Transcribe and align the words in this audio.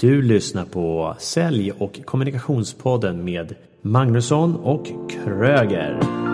Du 0.00 0.22
lyssnar 0.22 0.64
på 0.64 1.16
Sälj 1.18 1.72
och 1.72 2.00
kommunikationspodden 2.04 3.24
med 3.24 3.54
Magnusson 3.82 4.56
och 4.56 4.86
Kröger. 5.10 6.25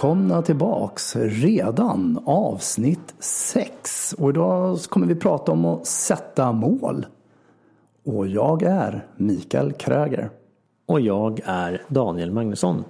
Välkomna 0.00 0.42
tillbaks 0.42 1.16
redan 1.16 2.22
avsnitt 2.24 3.14
6 3.18 4.12
och 4.18 4.30
idag 4.30 4.78
kommer 4.88 5.06
vi 5.06 5.14
prata 5.14 5.52
om 5.52 5.64
att 5.64 5.86
sätta 5.86 6.52
mål. 6.52 7.06
Och 8.04 8.26
jag 8.26 8.62
är 8.62 9.06
Mikael 9.16 9.72
Kröger. 9.72 10.30
Och 10.86 11.00
jag 11.00 11.40
är 11.44 11.82
Daniel 11.88 12.30
Magnusson. 12.30 12.84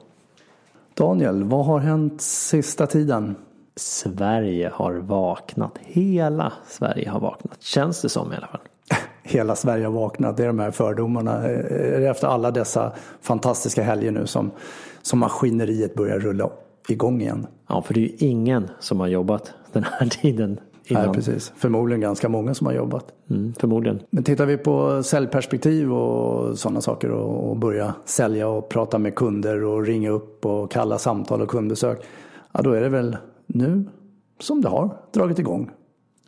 Daniel, 0.95 1.45
vad 1.45 1.67
har 1.67 1.79
hänt 1.79 2.21
sista 2.21 2.87
tiden? 2.87 3.37
Sverige 3.77 4.71
har 4.75 4.95
vaknat. 4.95 5.79
Hela 5.81 6.53
Sverige 6.69 7.11
har 7.11 7.21
vaknat. 7.21 7.63
Känns 7.63 8.03
det 8.03 8.09
som 8.09 8.33
i 8.33 8.37
alla 8.37 8.47
fall. 8.47 8.61
Hela 9.23 9.57
Sverige 9.57 9.85
har 9.85 9.93
vaknat. 9.93 10.37
Det 10.37 10.43
är 10.43 10.47
de 10.47 10.59
här 10.59 10.71
fördomarna. 10.71 11.49
Efter 11.49 12.27
alla 12.27 12.51
dessa 12.51 12.93
fantastiska 13.21 13.83
helger 13.83 14.11
nu 14.11 14.27
som, 14.27 14.51
som 15.03 15.19
maskineriet 15.19 15.95
börjar 15.95 16.19
rulla 16.19 16.51
igång 16.91 17.21
igen. 17.21 17.47
Ja, 17.69 17.83
för 17.83 17.95
det 17.95 18.01
är 18.01 18.03
ju 18.03 18.29
ingen 18.29 18.69
som 18.79 19.01
har 19.01 19.07
jobbat 19.07 19.53
den 19.73 19.85
här 19.85 20.07
tiden 20.23 20.61
innan. 20.85 21.05
Nej, 21.05 21.15
precis. 21.15 21.53
Förmodligen 21.57 22.01
ganska 22.01 22.29
många 22.29 22.55
som 22.55 22.67
har 22.67 22.75
jobbat. 22.75 23.13
Mm, 23.31 23.53
förmodligen. 23.59 24.01
Men 24.11 24.25
tittar 24.25 24.47
vi 24.47 24.57
på 24.57 25.03
säljperspektiv 25.03 25.93
och 25.93 26.59
sådana 26.59 26.81
saker 26.81 27.11
och, 27.11 27.51
och 27.51 27.57
börja 27.57 27.95
sälja 28.05 28.49
och 28.49 28.69
prata 28.69 28.99
med 28.99 29.15
kunder 29.15 29.65
och 29.65 29.87
ringa 29.87 30.11
upp 30.11 30.47
och 30.47 30.71
kalla 30.71 30.99
samtal 30.99 31.43
och 31.43 31.49
kundbesök. 31.49 32.03
Ja, 32.53 32.63
då 32.63 32.73
är 32.73 32.81
det 32.81 32.89
väl 32.89 33.17
nu 33.47 33.85
som 34.41 34.61
det 34.61 34.69
har 34.69 34.97
dragit 35.13 35.39
igång. 35.39 35.71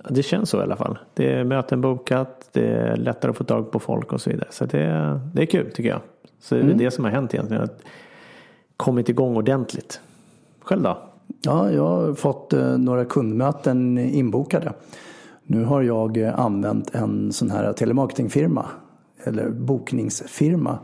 Det 0.08 0.22
känns 0.22 0.50
så 0.50 0.58
i 0.58 0.62
alla 0.62 0.76
fall. 0.76 0.98
Det 1.14 1.32
är 1.32 1.44
möten 1.44 1.80
bokat, 1.80 2.48
det 2.52 2.66
är 2.66 2.96
lättare 2.96 3.30
att 3.30 3.36
få 3.36 3.44
tag 3.44 3.70
på 3.70 3.78
folk 3.78 4.12
och 4.12 4.20
så 4.20 4.30
vidare. 4.30 4.48
Så 4.50 4.64
det, 4.66 5.20
det 5.34 5.42
är 5.42 5.46
kul 5.46 5.70
tycker 5.74 5.90
jag. 5.90 6.00
Så 6.40 6.54
det 6.54 6.60
är 6.60 6.64
Mm. 6.64 6.78
det 6.78 6.90
som 6.90 7.04
har 7.04 7.10
hänt 7.12 7.34
egentligen. 7.34 7.62
Att 7.62 7.82
kommit 8.76 9.08
igång 9.08 9.36
ordentligt. 9.36 10.00
Själv 10.64 10.82
då? 10.82 10.98
Ja, 11.42 11.70
jag 11.70 11.88
har 11.88 12.14
fått 12.14 12.52
eh, 12.52 12.78
några 12.78 13.04
kundmöten 13.04 13.98
inbokade. 13.98 14.72
Nu 15.42 15.64
har 15.64 15.82
jag 15.82 16.16
eh, 16.16 16.38
använt 16.38 16.94
en 16.94 17.32
sån 17.32 17.50
här 17.50 17.72
telemarketingfirma 17.72 18.66
eller 19.24 19.50
bokningsfirma 19.50 20.78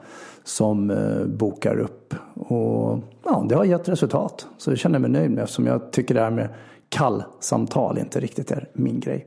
som 0.44 0.90
eh, 0.90 1.24
bokar 1.26 1.78
upp. 1.78 2.14
Och 2.34 2.98
ja, 3.24 3.46
det 3.48 3.54
har 3.54 3.64
gett 3.64 3.88
resultat. 3.88 4.46
Så 4.58 4.70
det 4.70 4.76
känner 4.76 4.94
jag 4.94 5.10
mig 5.10 5.10
nöjd 5.10 5.30
med 5.30 5.42
eftersom 5.42 5.66
jag 5.66 5.92
tycker 5.92 6.14
det 6.14 6.20
här 6.20 6.30
med 6.30 6.48
kallsamtal 6.88 7.98
inte 7.98 8.20
riktigt 8.20 8.50
är 8.50 8.68
min 8.72 9.00
grej. 9.00 9.26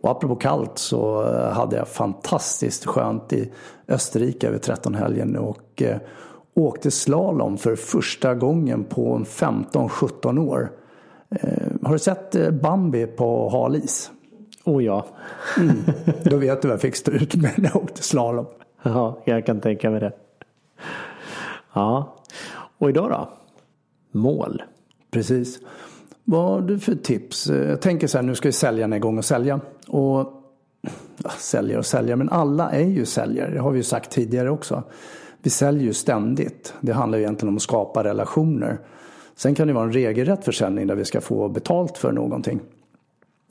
Och 0.00 0.10
apropå 0.10 0.36
kallt 0.36 0.78
så 0.78 1.32
hade 1.52 1.76
jag 1.76 1.88
fantastiskt 1.88 2.86
skönt 2.86 3.32
i 3.32 3.52
Österrike 3.88 4.48
över 4.48 4.58
13-helgen 4.58 5.36
och 5.36 5.82
åkte 6.54 6.90
slalom 6.90 7.58
för 7.58 7.76
första 7.76 8.34
gången 8.34 8.84
på 8.84 9.14
en 9.14 9.24
15-17 9.24 10.38
år. 10.48 10.70
Eh, 11.30 11.62
har 11.82 11.92
du 11.92 11.98
sett 11.98 12.34
eh, 12.34 12.50
Bambi 12.50 13.06
på 13.06 13.48
halis? 13.48 14.10
Oh 14.64 14.84
ja. 14.84 15.06
Då 16.24 16.36
vet 16.36 16.62
du 16.62 16.68
vad 16.68 16.74
jag 16.74 16.80
fick 16.80 16.96
stå 16.96 17.12
ut 17.12 17.34
med 17.34 17.50
när 17.56 17.70
jag 17.74 17.82
åkte 17.82 18.02
slalom. 18.02 18.46
Ja, 18.82 19.18
jag 19.24 19.46
kan 19.46 19.60
tänka 19.60 19.90
mig 19.90 20.00
det. 20.00 20.12
Ja. 21.72 22.16
Och 22.78 22.88
idag 22.90 23.10
då? 23.10 23.28
Mål. 24.18 24.62
Precis. 25.10 25.60
Vad 26.24 26.42
har 26.50 26.60
du 26.60 26.78
för 26.78 26.94
tips? 26.94 27.46
Eh, 27.50 27.68
Jag 27.70 27.80
tänker 27.80 28.06
så 28.06 28.18
här, 28.18 28.22
nu 28.22 28.34
ska 28.34 28.48
ju 28.48 28.52
säljarna 28.52 28.96
igång 28.96 29.18
och 29.18 29.24
sälja. 29.24 29.60
Och 29.88 30.32
ja, 31.22 31.30
sälja 31.38 31.78
och 31.78 31.86
sälja, 31.86 32.16
men 32.16 32.28
alla 32.28 32.70
är 32.70 32.84
ju 32.84 33.04
säljare. 33.04 33.50
Det 33.54 33.60
har 33.60 33.70
vi 33.70 33.76
ju 33.78 33.82
sagt 33.82 34.10
tidigare 34.10 34.50
också. 34.50 34.82
Vi 35.42 35.50
säljer 35.50 35.82
ju 35.82 35.92
ständigt. 35.92 36.74
Det 36.80 36.92
handlar 36.92 37.18
ju 37.18 37.24
egentligen 37.24 37.48
om 37.48 37.56
att 37.56 37.62
skapa 37.62 38.04
relationer. 38.04 38.78
Sen 39.34 39.54
kan 39.54 39.66
det 39.66 39.72
vara 39.72 39.84
en 39.84 39.92
regelrätt 39.92 40.44
försäljning 40.44 40.86
där 40.86 40.94
vi 40.94 41.04
ska 41.04 41.20
få 41.20 41.48
betalt 41.48 41.98
för 41.98 42.12
någonting. 42.12 42.60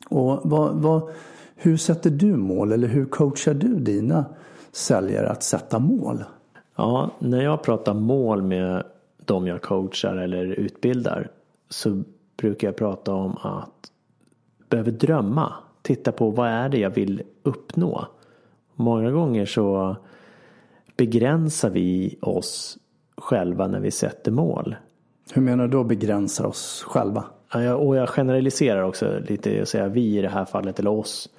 Och 0.10 0.40
vad, 0.44 0.76
vad, 0.76 1.10
hur 1.56 1.78
sätter 1.78 2.10
du 2.10 2.36
mål 2.36 2.72
eller 2.72 2.88
hur 2.88 3.06
coachar 3.06 3.54
du 3.54 3.80
dina 3.80 4.26
säljare 4.72 5.30
att 5.30 5.44
sätta 5.44 5.80
mål? 5.80 6.24
Ja, 6.76 7.12
när 7.20 7.42
jag 7.42 7.64
pratar 7.64 7.94
mål 7.94 8.42
med 8.42 8.84
de 9.26 9.48
jag 9.48 9.62
coachar 9.62 10.18
eller 10.18 10.46
utbildar 10.46 11.30
så 11.70 12.04
brukar 12.38 12.68
jag 12.68 12.76
prata 12.76 13.14
om 13.14 13.38
att 13.42 13.92
behöver 14.70 14.92
drömma. 14.92 15.54
Titta 15.82 16.12
på 16.12 16.30
vad 16.30 16.48
är 16.48 16.70
det 16.70 16.78
jag 16.78 16.90
vill 16.90 17.24
uppnå. 17.44 18.08
Många 18.76 19.12
gånger 19.12 19.46
så 19.46 19.96
begränsar 21.06 21.70
vi 21.70 22.18
oss 22.22 22.78
själva 23.18 23.68
när 23.68 23.80
vi 23.80 23.92
sätter 23.92 24.32
mål. 24.32 24.76
Hur 25.34 25.42
menar 25.42 25.68
du 25.68 25.72
då 25.72 25.84
begränsar 25.84 26.46
oss 26.46 26.84
själva? 26.88 27.24
Ja, 27.54 27.76
Och 27.76 27.96
jag 27.96 28.10
generaliserar 28.10 28.82
också 28.84 29.20
lite 29.30 29.62
och 29.62 29.68
säger 29.68 29.90
vi 29.90 30.18
i 30.18 30.22
det 30.22 30.30
här 30.30 30.46
fallet 30.46 30.80
eller 30.80 30.92
oss. 30.92 31.30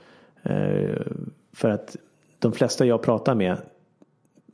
Eh, 0.42 1.00
För 1.54 1.68
att 1.70 1.96
de 2.38 2.52
flesta 2.52 2.86
jag 2.86 3.02
pratar 3.02 3.34
med 3.34 3.56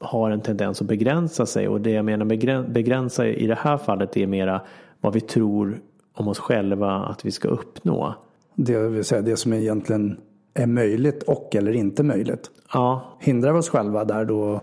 har 0.01 0.31
en 0.31 0.41
tendens 0.41 0.81
att 0.81 0.87
begränsa 0.89 1.47
sig 1.47 1.69
och 1.69 1.81
det 1.81 1.91
jag 1.91 2.05
menar 2.05 2.25
begräns- 2.27 2.69
begränsa 2.73 3.27
i 3.27 3.47
det 3.47 3.59
här 3.59 3.79
fallet 3.79 4.17
är 4.17 4.27
mera 4.27 4.61
vad 5.01 5.13
vi 5.15 5.21
tror 5.21 5.81
om 6.15 6.29
oss 6.29 6.39
själva 6.39 6.91
att 6.93 7.25
vi 7.25 7.31
ska 7.31 7.49
uppnå. 7.49 8.15
Det 8.55 8.89
vill 8.89 9.05
säga 9.05 9.23
det 9.23 9.37
som 9.37 9.53
egentligen 9.53 10.21
är 10.55 10.67
möjligt 10.67 11.23
och 11.23 11.55
eller 11.57 11.73
inte 11.73 12.03
möjligt. 12.03 12.51
Ja, 12.73 13.17
Hindrar 13.21 13.53
vi 13.53 13.59
oss 13.59 13.69
själva 13.69 14.05
där 14.05 14.25
då 14.25 14.61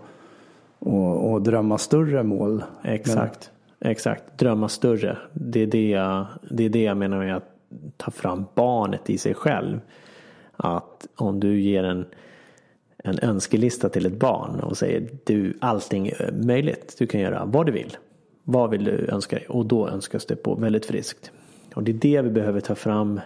och, 0.78 1.32
och 1.32 1.42
drömma 1.42 1.78
större 1.78 2.22
mål? 2.22 2.64
exakt. 2.84 3.50
Exakt, 3.80 4.38
drömma 4.38 4.68
större. 4.68 5.18
Det 5.32 5.60
är 5.60 5.66
det, 5.66 5.88
jag, 5.88 6.26
det 6.50 6.64
är 6.64 6.68
det 6.68 6.82
jag 6.82 6.96
menar 6.96 7.18
med 7.18 7.36
att 7.36 7.56
ta 7.96 8.10
fram 8.10 8.44
barnet 8.54 9.10
i 9.10 9.18
sig 9.18 9.34
själv. 9.34 9.80
Att 10.56 11.06
om 11.16 11.40
du 11.40 11.60
ger 11.60 11.84
en, 11.84 12.06
en 13.04 13.18
önskelista 13.22 13.88
till 13.88 14.06
ett 14.06 14.18
barn 14.18 14.60
och 14.60 14.76
säger 14.76 15.08
du 15.24 15.58
allting 15.60 16.08
är 16.08 16.32
möjligt. 16.32 16.96
Du 16.98 17.06
kan 17.06 17.20
göra 17.20 17.44
vad 17.44 17.66
du 17.66 17.72
vill. 17.72 17.96
Vad 18.44 18.70
vill 18.70 18.84
du 18.84 19.08
önska 19.08 19.36
dig? 19.36 19.46
Och 19.48 19.66
då 19.66 19.88
önskas 19.88 20.26
det 20.26 20.36
på 20.36 20.54
väldigt 20.54 20.86
friskt. 20.86 21.30
Och 21.74 21.82
det 21.82 21.92
är 21.92 21.94
det 21.94 22.22
vi 22.22 22.30
behöver 22.30 22.60
ta 22.60 22.74
fram 22.74 23.20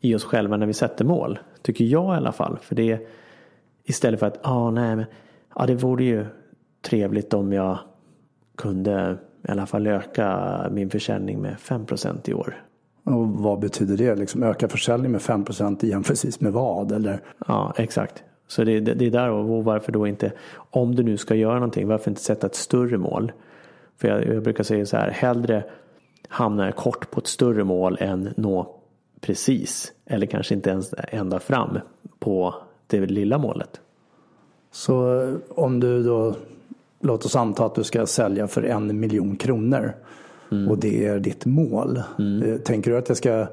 i 0.00 0.14
oss 0.14 0.24
själva 0.24 0.56
när 0.56 0.66
vi 0.66 0.74
sätter 0.74 1.04
mål. 1.04 1.38
Tycker 1.62 1.84
jag 1.84 2.14
i 2.14 2.16
alla 2.16 2.32
fall. 2.32 2.58
För 2.62 2.74
det 2.74 2.92
är 2.92 3.00
istället 3.84 4.20
för 4.20 4.26
att, 4.26 4.38
ah, 4.42 4.70
nej 4.70 4.96
men, 4.96 5.04
ja 5.54 5.66
det 5.66 5.74
vore 5.74 6.04
ju 6.04 6.26
trevligt 6.82 7.34
om 7.34 7.52
jag 7.52 7.78
kunde 8.56 9.18
i 9.48 9.50
alla 9.50 9.66
fall 9.66 9.86
öka 9.86 10.68
min 10.70 10.90
försäljning 10.90 11.40
med 11.40 11.56
5% 11.56 12.30
i 12.30 12.34
år. 12.34 12.64
Och 13.04 13.28
vad 13.28 13.60
betyder 13.60 13.96
det? 13.96 14.14
Liksom 14.14 14.42
öka 14.42 14.68
försäljning 14.68 15.12
med 15.12 15.22
5 15.22 15.44
i 15.82 15.86
jämförelse 15.86 16.28
med 16.38 16.52
vad? 16.52 16.92
Eller? 16.92 17.20
Ja, 17.46 17.74
exakt. 17.76 18.22
Så 18.46 18.64
det, 18.64 18.80
det, 18.80 18.94
det 18.94 19.06
är 19.06 19.10
där 19.10 19.30
och 19.30 19.64
varför 19.64 19.92
då 19.92 20.06
inte, 20.06 20.32
om 20.52 20.94
du 20.94 21.02
nu 21.02 21.16
ska 21.16 21.34
göra 21.34 21.54
någonting, 21.54 21.88
varför 21.88 22.10
inte 22.10 22.22
sätta 22.22 22.46
ett 22.46 22.54
större 22.54 22.98
mål? 22.98 23.32
För 23.96 24.08
jag, 24.08 24.26
jag 24.26 24.42
brukar 24.42 24.64
säga 24.64 24.86
så 24.86 24.96
här, 24.96 25.10
hellre 25.10 25.64
hamna 26.28 26.64
jag 26.64 26.76
kort 26.76 27.10
på 27.10 27.20
ett 27.20 27.26
större 27.26 27.64
mål 27.64 27.96
än 28.00 28.34
nå 28.36 28.80
precis. 29.20 29.92
Eller 30.06 30.26
kanske 30.26 30.54
inte 30.54 30.70
ens 30.70 30.94
ända 30.98 31.40
fram 31.40 31.78
på 32.18 32.54
det 32.86 33.00
lilla 33.00 33.38
målet. 33.38 33.80
Så 34.72 35.22
eh, 35.22 35.34
om 35.48 35.80
du 35.80 36.02
då, 36.02 36.34
låt 37.00 37.24
oss 37.24 37.36
anta 37.36 37.64
att 37.64 37.74
du 37.74 37.84
ska 37.84 38.06
sälja 38.06 38.48
för 38.48 38.62
en 38.62 39.00
miljon 39.00 39.36
kronor 39.36 39.92
och 40.68 40.78
det 40.78 41.06
är 41.06 41.18
ditt 41.18 41.46
mål. 41.46 41.96
Eh, 41.96 42.56
Tänker 42.64 42.90
du 42.90 42.98
att 42.98 43.08
jag 43.08 43.16
ska 43.16 43.46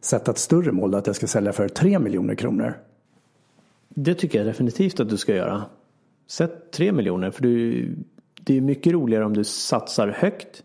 sätta 0.00 0.30
ett 0.30 0.38
större 0.38 0.72
mål, 0.72 0.94
att 0.94 1.06
jag 1.06 1.16
ska 1.16 1.26
sälja 1.26 1.52
för 1.52 1.68
tre 1.68 1.98
miljoner 1.98 2.34
kronor? 2.34 2.74
Det 3.88 4.14
tycker 4.14 4.38
jag 4.38 4.46
definitivt 4.46 5.00
att 5.00 5.08
du 5.08 5.16
ska 5.16 5.34
göra. 5.34 5.62
Sätt 6.26 6.72
tre 6.72 6.92
miljoner 6.92 7.30
för 7.30 7.42
du, 7.42 7.88
det 8.40 8.56
är 8.56 8.60
mycket 8.60 8.92
roligare 8.92 9.24
om 9.24 9.34
du 9.34 9.44
satsar 9.44 10.08
högt 10.08 10.62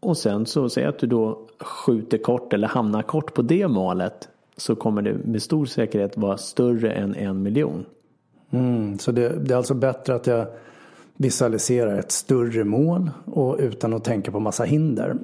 och 0.00 0.16
sen 0.16 0.46
så 0.46 0.68
säg 0.68 0.84
att 0.84 0.98
du 0.98 1.06
då 1.06 1.48
skjuter 1.60 2.18
kort 2.18 2.52
eller 2.52 2.68
hamnar 2.68 3.02
kort 3.02 3.34
på 3.34 3.42
det 3.42 3.68
målet 3.68 4.28
så 4.56 4.76
kommer 4.76 5.02
det 5.02 5.14
med 5.24 5.42
stor 5.42 5.66
säkerhet 5.66 6.16
vara 6.16 6.36
större 6.36 6.92
än 6.92 7.14
en 7.14 7.42
miljon. 7.42 7.84
Mm, 8.50 8.98
så 8.98 9.12
det, 9.12 9.28
det 9.28 9.54
är 9.54 9.56
alltså 9.58 9.74
bättre 9.74 10.14
att 10.14 10.26
jag 10.26 10.46
visualiserar 11.16 11.98
ett 11.98 12.12
större 12.12 12.64
mål 12.64 13.10
och 13.24 13.56
utan 13.58 13.94
att 13.94 14.04
tänka 14.04 14.32
på 14.32 14.40
massa 14.40 14.64
hinder. 14.64 15.16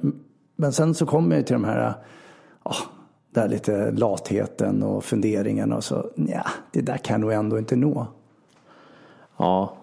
Men 0.55 0.73
sen 0.73 0.93
så 0.93 1.05
kommer 1.05 1.35
jag 1.35 1.47
till 1.47 1.53
de 1.53 1.63
här, 1.63 1.93
oh, 2.63 2.81
där 3.29 3.47
lite 3.47 3.91
latheten 3.91 4.83
och 4.83 5.03
funderingen 5.03 5.73
och 5.73 5.83
så, 5.83 6.09
ja, 6.15 6.45
det 6.71 6.81
där 6.81 6.97
kan 6.97 7.13
jag 7.13 7.21
nog 7.21 7.31
ändå 7.31 7.57
inte 7.57 7.75
nå. 7.75 8.07
Ja, 9.37 9.77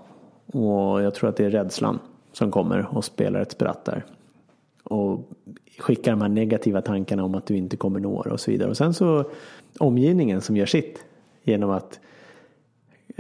och 0.47 1.03
jag 1.03 1.15
tror 1.15 1.31
att 1.31 1.37
det 1.37 1.45
är 1.45 1.51
rädslan 1.51 1.99
som 2.33 2.51
kommer 2.51 2.97
och 2.97 3.05
spelar 3.05 3.41
ett 3.41 3.53
spratt 3.53 3.85
där. 3.85 4.05
Och 4.85 5.29
skickar 5.79 6.11
de 6.11 6.21
här 6.21 6.29
negativa 6.29 6.83
tankarna 6.83 7.25
om 7.25 7.35
att 7.35 7.47
du 7.47 7.57
inte 7.57 7.77
kommer 7.77 8.01
nå 8.01 8.23
det 8.23 8.31
och 8.31 8.41
så 8.41 8.51
vidare. 8.51 8.71
Och 8.71 8.77
sen 8.77 8.95
så 8.95 9.25
omgivningen 9.79 10.41
som 10.41 10.57
gör 10.57 10.67
sitt 10.67 11.05
genom 11.43 11.71
att 11.71 12.01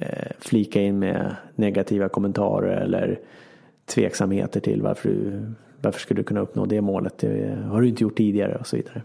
Eh, 0.00 0.32
flika 0.38 0.80
in 0.80 0.98
med 0.98 1.36
negativa 1.54 2.08
kommentarer 2.08 2.80
eller 2.80 3.18
tveksamheter 3.86 4.60
till 4.60 4.82
varför 4.82 5.08
du 5.08 5.42
varför 5.82 6.00
skulle 6.00 6.20
du 6.20 6.24
kunna 6.24 6.40
uppnå 6.40 6.66
det 6.66 6.80
målet? 6.80 7.18
Det 7.18 7.58
har 7.68 7.80
du 7.80 7.88
inte 7.88 8.02
gjort 8.02 8.16
tidigare 8.16 8.56
och 8.56 8.66
så 8.66 8.76
vidare. 8.76 9.02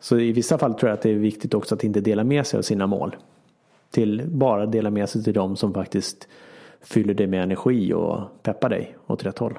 Så 0.00 0.18
i 0.18 0.32
vissa 0.32 0.58
fall 0.58 0.74
tror 0.74 0.88
jag 0.88 0.96
att 0.96 1.02
det 1.02 1.10
är 1.10 1.14
viktigt 1.14 1.54
också 1.54 1.74
att 1.74 1.84
inte 1.84 2.00
dela 2.00 2.24
med 2.24 2.46
sig 2.46 2.58
av 2.58 2.62
sina 2.62 2.86
mål. 2.86 3.16
Till 3.90 4.22
bara 4.26 4.66
dela 4.66 4.90
med 4.90 5.08
sig 5.08 5.24
till 5.24 5.34
dem 5.34 5.56
som 5.56 5.74
faktiskt 5.74 6.28
fyller 6.80 7.14
dig 7.14 7.26
med 7.26 7.42
energi 7.42 7.92
och 7.92 8.20
peppar 8.42 8.68
dig 8.68 8.96
åt 9.06 9.24
rätt 9.24 9.38
håll. 9.38 9.58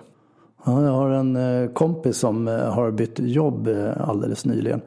Ja, 0.66 0.84
jag 0.84 0.92
har 0.92 1.10
en 1.10 1.36
eh, 1.36 1.70
kompis 1.72 2.18
som 2.18 2.48
eh, 2.48 2.54
har 2.54 2.92
bytt 2.92 3.20
jobb 3.20 3.70
alldeles 3.98 4.46
nyligen. 4.46 4.82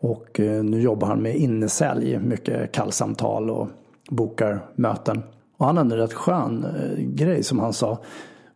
Och 0.00 0.40
nu 0.40 0.80
jobbar 0.80 1.08
han 1.08 1.22
med 1.22 1.36
innesälj, 1.36 2.18
mycket 2.18 2.72
kallsamtal 2.72 3.50
och 3.50 3.68
bokar 4.08 4.66
möten. 4.74 5.22
Och 5.56 5.66
han 5.66 5.76
hade 5.76 5.94
en 5.94 6.00
rätt 6.00 6.12
skön 6.12 6.66
grej 6.98 7.42
som 7.42 7.58
han 7.58 7.72
sa. 7.72 7.98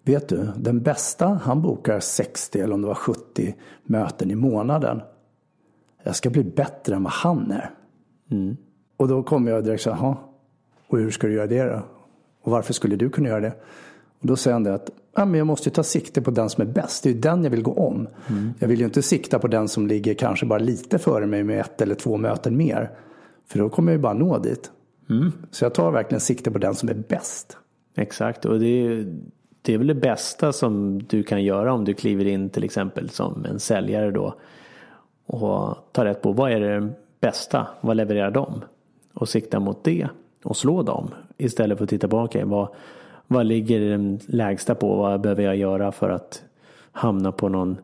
Vet 0.04 0.28
du, 0.28 0.48
den 0.56 0.82
bästa 0.82 1.40
han 1.42 1.62
bokar 1.62 2.00
60 2.00 2.60
eller 2.60 2.74
om 2.74 2.82
det 2.82 2.88
var 2.88 2.94
70 2.94 3.54
möten 3.84 4.30
i 4.30 4.34
månaden. 4.34 5.00
Jag 6.02 6.16
ska 6.16 6.30
bli 6.30 6.44
bättre 6.44 6.94
än 6.94 7.02
vad 7.02 7.12
han 7.12 7.50
är. 7.50 7.70
Mm. 8.30 8.56
Och 8.96 9.08
då 9.08 9.22
kommer 9.22 9.50
jag 9.50 9.64
direkt 9.64 9.82
så 9.82 9.92
här, 9.92 10.14
och 10.88 10.98
hur 10.98 11.10
ska 11.10 11.26
du 11.26 11.32
göra 11.32 11.46
det 11.46 11.64
då? 11.64 11.82
Och 12.42 12.52
varför 12.52 12.72
skulle 12.72 12.96
du 12.96 13.10
kunna 13.10 13.28
göra 13.28 13.40
det? 13.40 13.52
Och 14.20 14.26
då 14.26 14.36
säger 14.36 14.52
han 14.52 14.64
det 14.64 14.74
att 14.74 14.90
ja, 15.16 15.24
men 15.24 15.38
jag 15.38 15.46
måste 15.46 15.70
ta 15.70 15.82
sikte 15.82 16.22
på 16.22 16.30
den 16.30 16.50
som 16.50 16.62
är 16.62 16.72
bäst. 16.72 17.02
Det 17.02 17.08
är 17.08 17.14
ju 17.14 17.20
den 17.20 17.44
jag 17.44 17.50
vill 17.50 17.62
gå 17.62 17.72
om. 17.72 18.08
Mm. 18.28 18.52
Jag 18.58 18.68
vill 18.68 18.78
ju 18.78 18.84
inte 18.84 19.02
sikta 19.02 19.38
på 19.38 19.48
den 19.48 19.68
som 19.68 19.86
ligger 19.86 20.14
kanske 20.14 20.46
bara 20.46 20.58
lite 20.58 20.98
före 20.98 21.26
mig 21.26 21.44
med 21.44 21.60
ett 21.60 21.80
eller 21.80 21.94
två 21.94 22.16
möten 22.16 22.56
mer. 22.56 22.90
För 23.46 23.58
då 23.58 23.68
kommer 23.68 23.92
jag 23.92 23.98
ju 23.98 24.02
bara 24.02 24.12
nå 24.12 24.38
dit. 24.38 24.70
Mm. 25.12 25.32
Så 25.50 25.64
jag 25.64 25.74
tar 25.74 25.90
verkligen 25.90 26.20
sikte 26.20 26.50
på 26.50 26.58
den 26.58 26.74
som 26.74 26.88
är 26.88 26.94
bäst. 26.94 27.56
Exakt, 27.94 28.44
och 28.44 28.60
det 28.60 28.66
är, 28.66 29.16
det 29.62 29.74
är 29.74 29.78
väl 29.78 29.86
det 29.86 29.94
bästa 29.94 30.52
som 30.52 31.02
du 31.02 31.22
kan 31.22 31.44
göra 31.44 31.72
om 31.72 31.84
du 31.84 31.94
kliver 31.94 32.24
in 32.24 32.50
till 32.50 32.64
exempel 32.64 33.10
som 33.10 33.44
en 33.44 33.60
säljare 33.60 34.10
då. 34.10 34.34
Och 35.26 35.76
tar 35.92 36.04
rätt 36.04 36.22
på 36.22 36.32
vad 36.32 36.52
är 36.52 36.60
det 36.60 36.88
bästa, 37.20 37.66
vad 37.80 37.96
levererar 37.96 38.30
de? 38.30 38.64
Och 39.14 39.28
sikta 39.28 39.60
mot 39.60 39.84
det 39.84 40.08
och 40.44 40.56
slå 40.56 40.82
dem. 40.82 41.10
Istället 41.36 41.78
för 41.78 41.84
att 41.84 41.90
titta 41.90 42.00
tillbaka. 42.00 42.46
Vad, 42.46 42.68
vad 43.26 43.46
ligger 43.46 43.80
den 43.80 44.20
lägsta 44.26 44.74
på? 44.74 44.96
Vad 44.96 45.20
behöver 45.20 45.42
jag 45.42 45.56
göra 45.56 45.92
för 45.92 46.10
att 46.10 46.42
hamna 46.92 47.32
på 47.32 47.48
någon 47.48 47.76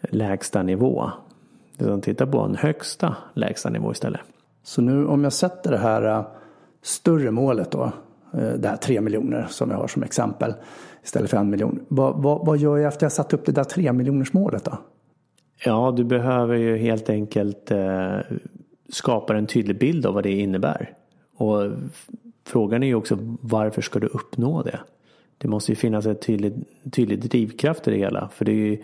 lägsta 0.00 0.62
nivå? 0.62 1.10
Utan 1.78 2.00
titta 2.00 2.26
på 2.26 2.40
en 2.40 2.56
högsta 2.56 3.16
lägsta 3.34 3.70
nivå 3.70 3.92
istället. 3.92 4.20
Så 4.62 4.82
nu 4.82 5.06
om 5.06 5.24
jag 5.24 5.32
sätter 5.32 5.70
det 5.70 5.78
här 5.78 6.18
äh, 6.18 6.24
större 6.82 7.30
målet 7.30 7.70
då. 7.70 7.92
Eh, 8.34 8.52
det 8.52 8.68
här 8.68 8.76
tre 8.76 9.00
miljoner 9.00 9.46
som 9.50 9.70
jag 9.70 9.76
har 9.76 9.86
som 9.86 10.02
exempel. 10.02 10.54
Istället 11.04 11.30
för 11.30 11.36
en 11.36 11.50
miljon. 11.50 11.84
Vad, 11.88 12.22
vad, 12.22 12.46
vad 12.46 12.58
gör 12.58 12.78
jag 12.78 12.88
efter 12.88 13.04
jag 13.04 13.12
satt 13.12 13.32
upp 13.32 13.46
det 13.46 13.52
där 13.52 13.64
tre 13.64 13.92
miljoners 13.92 14.32
målet 14.32 14.64
då? 14.64 14.78
Ja, 15.64 15.94
du 15.96 16.04
behöver 16.04 16.56
ju 16.56 16.76
helt 16.76 17.10
enkelt 17.10 17.70
eh, 17.70 18.16
skapa 18.88 19.36
en 19.36 19.46
tydlig 19.46 19.78
bild 19.78 20.06
av 20.06 20.14
vad 20.14 20.22
det 20.22 20.32
innebär. 20.32 20.90
Och 21.36 21.70
frågan 22.44 22.82
är 22.82 22.86
ju 22.86 22.94
också 22.94 23.18
varför 23.40 23.82
ska 23.82 23.98
du 23.98 24.06
uppnå 24.06 24.62
det? 24.62 24.80
Det 25.38 25.48
måste 25.48 25.72
ju 25.72 25.76
finnas 25.76 26.06
en 26.06 26.16
tydlig, 26.16 26.52
tydlig 26.90 27.20
drivkraft 27.20 27.88
i 27.88 27.90
det 27.90 27.96
hela. 27.96 28.28
För 28.32 28.44
det 28.44 28.52
är 28.52 28.56
ju, 28.56 28.82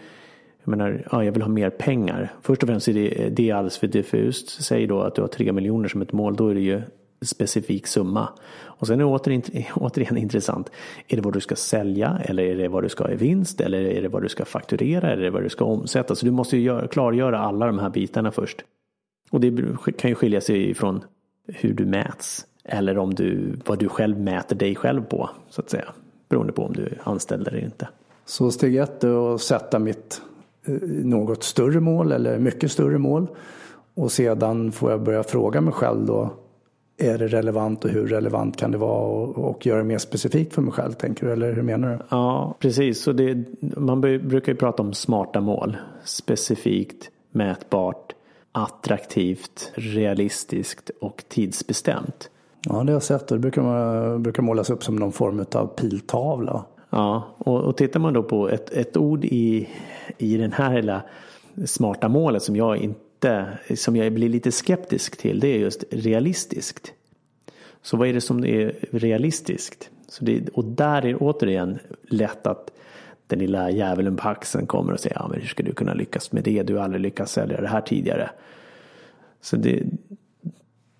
jag 0.65 0.71
menar, 0.71 1.03
ja, 1.13 1.25
jag 1.25 1.33
vill 1.33 1.43
ha 1.43 1.49
mer 1.49 1.71
pengar. 1.71 2.33
Först 2.43 2.63
och 2.63 2.69
främst 2.69 2.89
är 2.89 2.95
det, 2.95 3.29
det 3.29 3.51
är 3.51 3.55
alldeles 3.55 3.79
för 3.79 3.87
diffust. 3.87 4.63
Säg 4.63 4.87
då 4.87 5.01
att 5.01 5.15
du 5.15 5.21
har 5.21 5.29
tre 5.29 5.53
miljoner 5.53 5.89
som 5.89 6.03
ett 6.03 6.13
mål. 6.13 6.37
Då 6.37 6.49
är 6.49 6.55
det 6.55 6.61
ju 6.61 6.83
specifik 7.21 7.87
summa. 7.87 8.29
Och 8.61 8.87
sen 8.87 9.01
är 9.01 9.05
det 9.05 9.11
återigen, 9.11 9.43
återigen 9.75 10.17
intressant. 10.17 10.71
Är 11.09 11.17
det 11.17 11.23
vad 11.23 11.33
du 11.33 11.41
ska 11.41 11.57
sälja 11.57 12.19
eller 12.25 12.43
är 12.43 12.57
det 12.57 12.69
vad 12.69 12.83
du 12.83 12.89
ska 12.89 13.05
ha 13.05 13.11
i 13.11 13.17
vinst 13.17 13.61
eller 13.61 13.81
är 13.81 14.03
det 14.03 14.09
vad 14.09 14.23
du 14.23 14.29
ska 14.29 14.45
fakturera 14.45 15.11
eller 15.11 15.23
är 15.23 15.25
det 15.25 15.31
vad 15.31 15.43
du 15.43 15.49
ska 15.49 15.65
omsätta? 15.65 16.15
Så 16.15 16.27
du 16.27 16.33
måste 16.33 16.57
ju 16.57 16.89
klargöra 16.89 17.39
alla 17.39 17.67
de 17.67 17.79
här 17.79 17.91
bitarna 17.91 18.31
först. 18.31 18.65
Och 19.31 19.41
det 19.41 19.77
kan 19.99 20.11
ju 20.11 20.15
skilja 20.15 20.41
sig 20.41 20.71
ifrån 20.71 21.05
hur 21.47 21.75
du 21.75 21.87
mäts 21.87 22.47
eller 22.65 22.99
om 22.99 23.15
du, 23.15 23.59
vad 23.67 23.79
du 23.79 23.89
själv 23.89 24.21
mäter 24.21 24.57
dig 24.57 24.75
själv 24.75 25.03
på 25.03 25.31
så 25.51 25.61
att 25.61 25.71
säga. 25.71 25.85
Beroende 26.29 26.53
på 26.53 26.63
om 26.63 26.73
du 26.73 26.83
är 26.83 27.01
anställd 27.05 27.49
eller 27.49 27.65
inte. 27.65 27.89
Så 28.25 28.51
steg 28.51 28.77
ett 28.77 29.05
är 29.05 29.35
att 29.35 29.41
sätta 29.41 29.79
mitt 29.79 30.23
eh, 30.67 30.75
något 31.05 31.43
större 31.43 31.81
mål 31.81 32.13
eller 32.13 32.39
mycket 32.39 32.73
större 32.73 32.99
mål. 32.99 33.27
Och 33.95 34.13
sedan 34.13 34.73
får 34.73 34.91
jag 34.91 35.03
börja 35.03 35.23
fråga 35.23 35.61
mig 35.61 35.73
själv 35.73 36.07
då 36.07 36.31
är 36.99 37.19
det 37.19 37.27
relevant 37.27 37.85
och 37.85 37.91
hur 37.91 38.07
relevant 38.07 38.57
kan 38.57 38.71
det 38.71 38.79
vara 38.79 39.03
och, 39.03 39.39
och 39.39 39.67
göra 39.67 39.79
det 39.79 39.85
mer 39.85 39.99
specifikt 39.99 40.55
för 40.55 40.63
mig 40.63 40.73
själv 40.73 40.93
tänker 40.93 41.27
du 41.27 41.33
eller 41.33 41.53
hur 41.53 41.63
menar 41.63 41.89
du? 41.89 41.99
Ja 42.09 42.55
precis, 42.59 43.03
så 43.03 43.13
det, 43.13 43.45
man 43.77 44.01
brukar 44.01 44.53
ju 44.53 44.59
prata 44.59 44.83
om 44.83 44.93
smarta 44.93 45.41
mål. 45.41 45.77
Specifikt, 46.05 47.11
mätbart, 47.31 48.15
attraktivt, 48.53 49.73
realistiskt 49.75 50.91
och 51.01 51.25
tidsbestämt. 51.29 52.31
Ja 52.65 52.73
det 52.73 52.79
har 52.79 52.91
jag 52.91 53.03
sett 53.03 53.31
och 53.31 53.37
det 53.37 53.41
brukar, 53.41 53.63
man, 53.63 54.23
brukar 54.23 54.43
målas 54.43 54.71
upp 54.71 54.85
som 54.85 54.97
någon 54.97 55.13
form 55.13 55.45
av 55.55 55.67
piltavla. 55.67 56.65
Ja 56.91 57.23
och, 57.39 57.61
och 57.61 57.77
tittar 57.77 58.01
man 58.01 58.13
då 58.13 58.23
på 58.23 58.49
ett, 58.49 58.71
ett 58.71 58.97
ord 58.97 59.25
i, 59.25 59.69
i 60.19 60.37
den 60.37 60.53
här 60.53 60.71
hela 60.71 61.03
smarta 61.67 62.09
målet 62.09 62.43
som 62.43 62.57
jag 62.57 62.77
inte 62.77 63.01
inte, 63.19 63.59
som 63.77 63.97
jag 63.97 64.13
blir 64.13 64.29
lite 64.29 64.53
skeptisk 64.53 65.17
till, 65.17 65.41
det 65.41 65.49
är 65.49 65.59
just 65.59 65.85
realistiskt. 65.91 66.93
Så 67.83 67.97
vad 67.97 68.09
är 68.09 68.13
det 68.13 68.21
som 68.21 68.45
är 68.45 68.75
realistiskt? 68.91 69.91
Så 70.09 70.25
det, 70.25 70.49
och 70.49 70.65
där 70.65 70.97
är 70.97 71.03
det 71.03 71.15
återigen 71.15 71.79
lätt 72.09 72.47
att 72.47 72.71
den 73.27 73.39
lilla 73.39 73.71
djävulen 73.71 74.17
på 74.17 74.29
axeln 74.29 74.67
kommer 74.67 74.93
och 74.93 75.01
säger 75.01 75.17
ja, 75.17 75.29
men 75.29 75.41
hur 75.41 75.49
ska 75.49 75.63
du 75.63 75.73
kunna 75.73 75.95
lyckas 75.95 76.33
med 76.33 76.45
det? 76.45 76.63
Du 76.63 76.77
har 76.77 76.85
aldrig 76.85 77.03
lyckats 77.03 77.33
sälja 77.33 77.61
det 77.61 77.69
här 77.69 77.81
tidigare. 77.81 78.31
Så 79.41 79.57
det, 79.57 79.83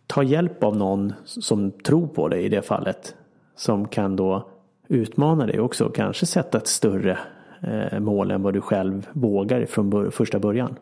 ta 0.07 0.23
hjälp 0.23 0.65
av 0.65 0.77
någon 0.77 1.13
som 1.25 1.71
tror 1.71 2.07
på 2.07 2.29
dig 2.29 2.45
i 2.45 2.49
det 2.49 2.63
fallet. 2.63 3.15
Som 3.57 3.89
kan 3.89 4.17
då 4.17 4.49
utmana 4.89 5.47
dig 5.47 5.61
också 5.61 5.85
och 5.85 5.95
kanske 5.95 6.27
sätta 6.27 6.59
ett 6.59 6.67
större 6.67 7.19
eh, 7.61 8.01
mål 8.01 8.31
än 8.31 8.43
vad 8.43 8.55
du 8.55 8.61
själv 8.61 9.09
vågar 9.13 9.67
från 9.67 10.13
första 10.13 10.39
början. 10.39 10.77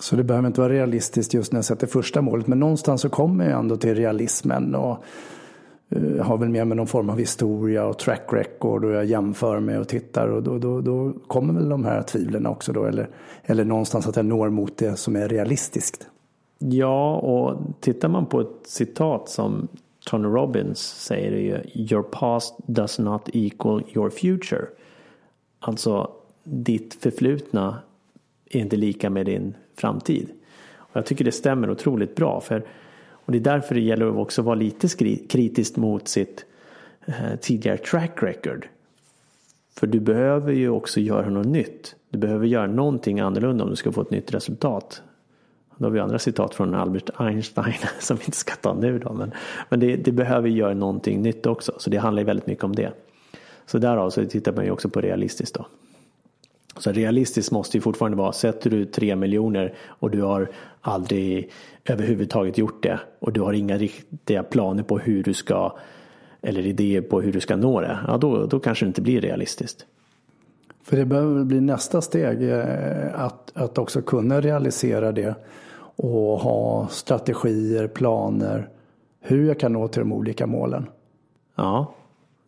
Så 0.00 0.16
det 0.16 0.24
behöver 0.24 0.46
inte 0.46 0.60
vara 0.60 0.72
realistiskt 0.72 1.34
just 1.34 1.52
när 1.52 1.58
jag 1.58 1.64
sätter 1.64 1.86
första 1.86 2.22
målet. 2.22 2.46
Men 2.46 2.58
någonstans 2.58 3.00
så 3.00 3.08
kommer 3.08 3.50
jag 3.50 3.58
ändå 3.58 3.76
till 3.76 3.94
realismen. 3.94 4.74
Och 4.74 5.04
eh, 5.88 6.24
har 6.24 6.38
väl 6.38 6.48
med 6.48 6.66
mig 6.66 6.76
någon 6.76 6.86
form 6.86 7.10
av 7.10 7.18
historia 7.18 7.86
och 7.86 7.98
track 7.98 8.22
record. 8.32 8.84
Och 8.84 8.90
jag 8.90 9.04
jämför 9.04 9.60
mig 9.60 9.78
och 9.78 9.88
tittar. 9.88 10.28
Och 10.28 10.42
då, 10.42 10.58
då, 10.58 10.80
då 10.80 11.12
kommer 11.26 11.54
väl 11.54 11.68
de 11.68 11.84
här 11.84 12.02
tvivlen 12.02 12.46
också 12.46 12.72
då. 12.72 12.84
Eller, 12.84 13.08
eller 13.42 13.64
någonstans 13.64 14.08
att 14.08 14.16
jag 14.16 14.26
når 14.26 14.50
mot 14.50 14.76
det 14.76 14.96
som 14.96 15.16
är 15.16 15.28
realistiskt. 15.28 16.06
Ja, 16.58 17.16
och 17.16 17.60
tittar 17.80 18.08
man 18.08 18.26
på 18.26 18.40
ett 18.40 18.60
citat 18.64 19.28
som 19.28 19.68
Tony 20.06 20.28
Robbins 20.28 20.78
säger 20.80 21.30
det 21.30 21.40
ju 21.40 21.84
Your 21.92 22.02
past 22.02 22.54
does 22.66 22.98
not 22.98 23.28
equal 23.32 23.82
your 23.94 24.10
future. 24.10 24.66
Alltså 25.60 26.10
ditt 26.44 26.94
förflutna 26.94 27.78
är 28.50 28.60
inte 28.60 28.76
lika 28.76 29.10
med 29.10 29.26
din 29.26 29.54
framtid. 29.76 30.28
Och 30.76 30.96
jag 30.96 31.06
tycker 31.06 31.24
det 31.24 31.32
stämmer 31.32 31.70
otroligt 31.70 32.14
bra. 32.14 32.40
För, 32.40 32.64
och 33.10 33.32
det 33.32 33.38
är 33.38 33.42
därför 33.42 33.74
det 33.74 33.80
gäller 33.80 34.06
att 34.06 34.16
också 34.16 34.42
vara 34.42 34.54
lite 34.54 34.88
kritiskt 35.28 35.76
mot 35.76 36.08
sitt 36.08 36.44
eh, 37.06 37.36
tidigare 37.40 37.76
track 37.76 38.22
record. 38.22 38.68
För 39.76 39.86
du 39.86 40.00
behöver 40.00 40.52
ju 40.52 40.68
också 40.68 41.00
göra 41.00 41.30
något 41.30 41.46
nytt. 41.46 41.96
Du 42.10 42.18
behöver 42.18 42.46
göra 42.46 42.66
någonting 42.66 43.20
annorlunda 43.20 43.64
om 43.64 43.70
du 43.70 43.76
ska 43.76 43.92
få 43.92 44.00
ett 44.00 44.10
nytt 44.10 44.34
resultat. 44.34 45.02
Då 45.76 45.86
har 45.86 45.90
vi 45.90 46.00
andra 46.00 46.18
citat 46.18 46.54
från 46.54 46.74
Albert 46.74 47.10
Einstein 47.16 47.74
som 47.98 48.16
vi 48.16 48.24
inte 48.24 48.36
ska 48.36 48.54
ta 48.54 48.74
nu 48.74 48.98
då. 48.98 49.12
Men, 49.12 49.32
men 49.68 49.80
det, 49.80 49.96
det 49.96 50.12
behöver 50.12 50.48
göra 50.48 50.74
någonting 50.74 51.22
nytt 51.22 51.46
också. 51.46 51.72
Så 51.78 51.90
det 51.90 51.96
handlar 51.96 52.24
väldigt 52.24 52.46
mycket 52.46 52.64
om 52.64 52.74
det. 52.74 52.92
Så 53.66 53.78
därav 53.78 54.10
så 54.10 54.24
tittar 54.24 54.52
man 54.52 54.64
ju 54.64 54.70
också 54.70 54.88
på 54.88 55.00
realistiskt 55.00 55.54
då. 55.54 55.66
Så 56.76 56.92
realistiskt 56.92 57.52
måste 57.52 57.76
ju 57.76 57.80
fortfarande 57.80 58.18
vara, 58.18 58.32
sätter 58.32 58.70
du 58.70 58.84
tre 58.84 59.16
miljoner 59.16 59.74
och 59.86 60.10
du 60.10 60.22
har 60.22 60.50
aldrig 60.80 61.50
överhuvudtaget 61.84 62.58
gjort 62.58 62.82
det 62.82 63.00
och 63.18 63.32
du 63.32 63.40
har 63.40 63.52
inga 63.52 63.76
riktiga 63.76 64.42
planer 64.42 64.82
på 64.82 64.98
hur 64.98 65.22
du 65.22 65.34
ska 65.34 65.78
eller 66.42 66.66
idéer 66.66 67.00
på 67.00 67.20
hur 67.20 67.32
du 67.32 67.40
ska 67.40 67.56
nå 67.56 67.80
det, 67.80 67.98
ja 68.06 68.16
då, 68.16 68.46
då 68.46 68.60
kanske 68.60 68.84
det 68.84 68.88
inte 68.88 69.02
blir 69.02 69.20
realistiskt. 69.20 69.86
För 70.82 70.96
det 70.96 71.04
behöver 71.04 71.44
bli 71.44 71.60
nästa 71.60 72.00
steg 72.00 72.50
eh, 72.50 73.20
att, 73.20 73.52
att 73.54 73.78
också 73.78 74.02
kunna 74.02 74.40
realisera 74.40 75.12
det 75.12 75.34
och 75.96 76.38
ha 76.40 76.88
strategier, 76.88 77.86
planer, 77.86 78.68
hur 79.20 79.48
jag 79.48 79.60
kan 79.60 79.72
nå 79.72 79.88
till 79.88 80.00
de 80.00 80.12
olika 80.12 80.46
målen. 80.46 80.86
Ja, 81.54 81.94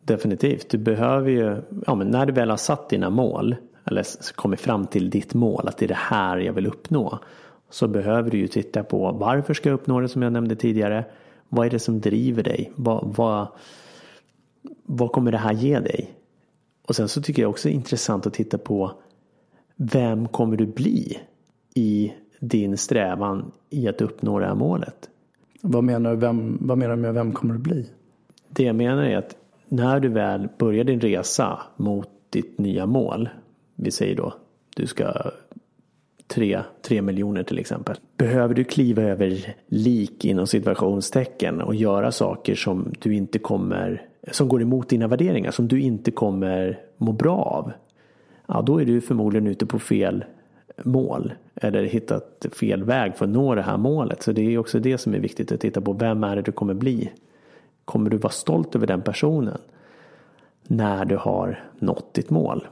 definitivt. 0.03 0.71
Du 0.71 0.79
behöver 0.79 1.31
ju, 1.31 1.57
ja 1.87 1.95
men 1.95 2.09
när 2.09 2.27
du 2.27 2.33
väl 2.33 2.51
har 2.51 2.57
satt 2.57 2.89
dina 2.89 3.11
mål 3.11 3.57
eller 3.87 4.33
kommit 4.35 4.61
fram 4.61 4.87
till 4.87 5.11
ditt 5.11 5.35
mål, 5.35 5.69
att 5.69 5.79
det 5.79 5.87
är 5.87 5.89
det 5.89 5.95
här 5.95 6.37
jag 6.39 6.53
vill 6.53 6.67
uppnå. 6.67 7.19
Så 7.71 7.89
behöver 7.89 8.31
du 8.31 8.39
ju 8.39 8.49
titta 8.49 8.85
på 8.85 9.13
varför 9.13 9.55
ska 9.55 9.69
jag 9.69 9.75
uppnå 9.75 10.01
det 10.01 10.09
som 10.09 10.23
jag 10.23 10.33
nämnde 10.33 10.57
tidigare. 10.57 11.05
Vad 11.49 11.67
är 11.67 11.71
det 11.71 11.79
som 11.79 12.01
driver 12.01 12.43
dig? 12.43 12.73
Vad, 12.75 13.15
vad, 13.17 13.49
vad 14.83 15.13
kommer 15.13 15.33
det 15.33 15.39
här 15.39 15.53
ge 15.53 15.81
dig? 15.81 16.11
Och 16.89 16.97
sen 16.97 17.09
så 17.09 17.23
tycker 17.23 17.43
jag 17.43 17.51
också 17.51 17.69
det 17.69 17.73
är 17.73 17.77
intressant 17.77 18.27
att 18.27 18.35
titta 18.35 18.59
på 18.59 18.93
vem 19.77 20.29
kommer 20.29 20.57
du 20.57 20.67
bli 20.67 21.19
i 21.75 22.13
din 22.41 22.77
strävan 22.77 23.53
i 23.71 23.89
att 23.89 24.01
uppnå 24.01 24.39
det 24.39 24.47
här 24.47 24.55
målet? 24.55 25.11
Vad 25.61 25.85
menar 25.85 26.11
du, 26.11 26.17
vem, 26.17 26.59
vad 26.61 26.79
menar 26.79 26.97
du 26.97 27.03
med 27.03 27.15
vem 27.15 27.33
kommer 27.33 27.55
du 27.55 27.61
bli? 27.61 27.91
Det 28.49 28.65
jag 28.65 28.77
menar 28.77 29.03
är 29.03 29.17
att 29.17 29.37
när 29.69 30.01
du 30.01 30.09
väl 30.09 30.49
börjar 30.59 30.85
din 30.85 31.01
resa 31.01 31.63
mot 31.77 32.09
ditt 32.31 32.59
nya 32.59 32.87
mål, 32.87 33.29
vi 33.77 33.91
säger 33.91 34.17
då 34.17 34.35
du 34.77 34.87
ska 34.87 35.31
tre, 36.27 36.61
tre 36.83 37.03
miljoner 37.03 37.43
till 37.43 37.59
exempel. 37.59 37.97
Behöver 38.17 38.55
du 38.55 38.65
kliva 38.65 39.03
över 39.03 39.55
lik 39.67 40.25
inom 40.25 40.47
situationstecken 40.47 41.61
och 41.61 41.75
göra 41.75 42.13
saker 42.13 42.55
som 42.55 42.93
du 42.99 43.15
inte 43.15 43.39
kommer, 43.39 44.09
som 44.31 44.49
går 44.49 44.63
emot 44.63 44.89
dina 44.89 45.07
värderingar, 45.07 45.51
som 45.51 45.69
du 45.69 45.81
inte 45.81 46.11
kommer 46.11 46.79
må 46.97 47.13
bra 47.13 47.37
av. 47.37 47.73
Ja, 48.47 48.63
då 48.63 48.81
är 48.81 48.85
du 48.85 49.01
förmodligen 49.01 49.47
ute 49.47 49.67
på 49.67 49.79
fel 49.79 50.25
mål 50.85 51.33
eller 51.55 51.83
hittat 51.83 52.47
fel 52.53 52.85
väg 52.85 53.17
för 53.17 53.25
att 53.25 53.31
nå 53.31 53.55
det 53.55 53.63
här 53.63 53.77
målet. 53.77 54.23
Så 54.23 54.33
det 54.33 54.55
är 54.55 54.59
också 54.59 54.79
det 54.79 54.99
som 54.99 55.15
är 55.15 55.19
viktigt 55.19 55.53
att 55.53 55.61
titta 55.61 55.81
på. 55.81 55.93
Vem 55.93 56.25
är 56.25 56.37
det 56.37 56.43
du 56.43 56.53
kommer 56.53 56.75
bli? 56.75 57.13
Kommer 57.85 58.11
du 58.11 58.17
vara 58.17 58.33
stolt 58.33 58.77
över 58.77 58.87
den 58.87 59.03
personen 59.03 59.59
när 60.63 61.05
du 61.05 61.17
har 61.17 61.65
nått 61.79 62.15
ditt 62.15 62.31
mål? 62.31 62.67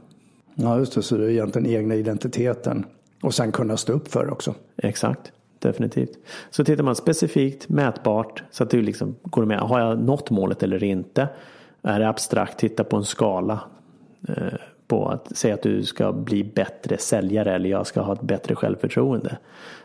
Ja, 0.54 0.78
just 0.78 0.94
det. 0.94 1.02
Så 1.02 1.16
det 1.16 1.24
är 1.24 1.30
egentligen 1.30 1.66
egna 1.66 1.94
identiteten 1.94 2.86
och 3.22 3.34
sen 3.34 3.52
kunna 3.52 3.76
stå 3.76 3.92
upp 3.92 4.08
för 4.08 4.26
det 4.26 4.32
också. 4.32 4.54
Exakt, 4.76 5.32
definitivt. 5.58 6.18
Så 6.50 6.64
tittar 6.64 6.84
man 6.84 6.96
specifikt, 6.96 7.68
mätbart, 7.68 8.42
så 8.50 8.64
att 8.64 8.70
du 8.70 8.82
liksom 8.82 9.16
går 9.22 9.44
med. 9.44 9.58
Har 9.58 9.80
jag 9.80 9.98
nått 9.98 10.30
målet 10.30 10.62
eller 10.62 10.84
inte? 10.84 11.28
Är 11.82 12.00
det 12.00 12.08
abstrakt, 12.08 12.58
titta 12.58 12.84
på 12.84 12.96
en 12.96 13.04
skala. 13.04 13.60
Eh, 14.28 14.54
på 14.86 15.08
att 15.08 15.36
säga 15.36 15.54
att 15.54 15.62
du 15.62 15.82
ska 15.82 16.12
bli 16.12 16.44
bättre 16.44 16.98
säljare 16.98 17.54
eller 17.54 17.70
jag 17.70 17.86
ska 17.86 18.00
ha 18.00 18.12
ett 18.12 18.22
bättre 18.22 18.54
självförtroende. 18.54 19.38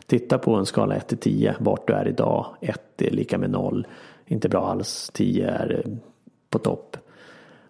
Titta 0.06 0.38
på 0.38 0.54
en 0.54 0.66
skala 0.66 0.94
1 0.94 1.08
till 1.08 1.18
10, 1.18 1.54
vart 1.58 1.86
du 1.86 1.92
är 1.92 2.08
idag. 2.08 2.46
1 2.60 3.02
är 3.02 3.10
lika 3.10 3.38
med 3.38 3.50
0, 3.50 3.86
inte 4.26 4.48
bra 4.48 4.66
alls. 4.66 5.10
10 5.14 5.50
är 5.50 5.82
eh, 5.84 5.92
på 6.50 6.58
topp. 6.58 6.96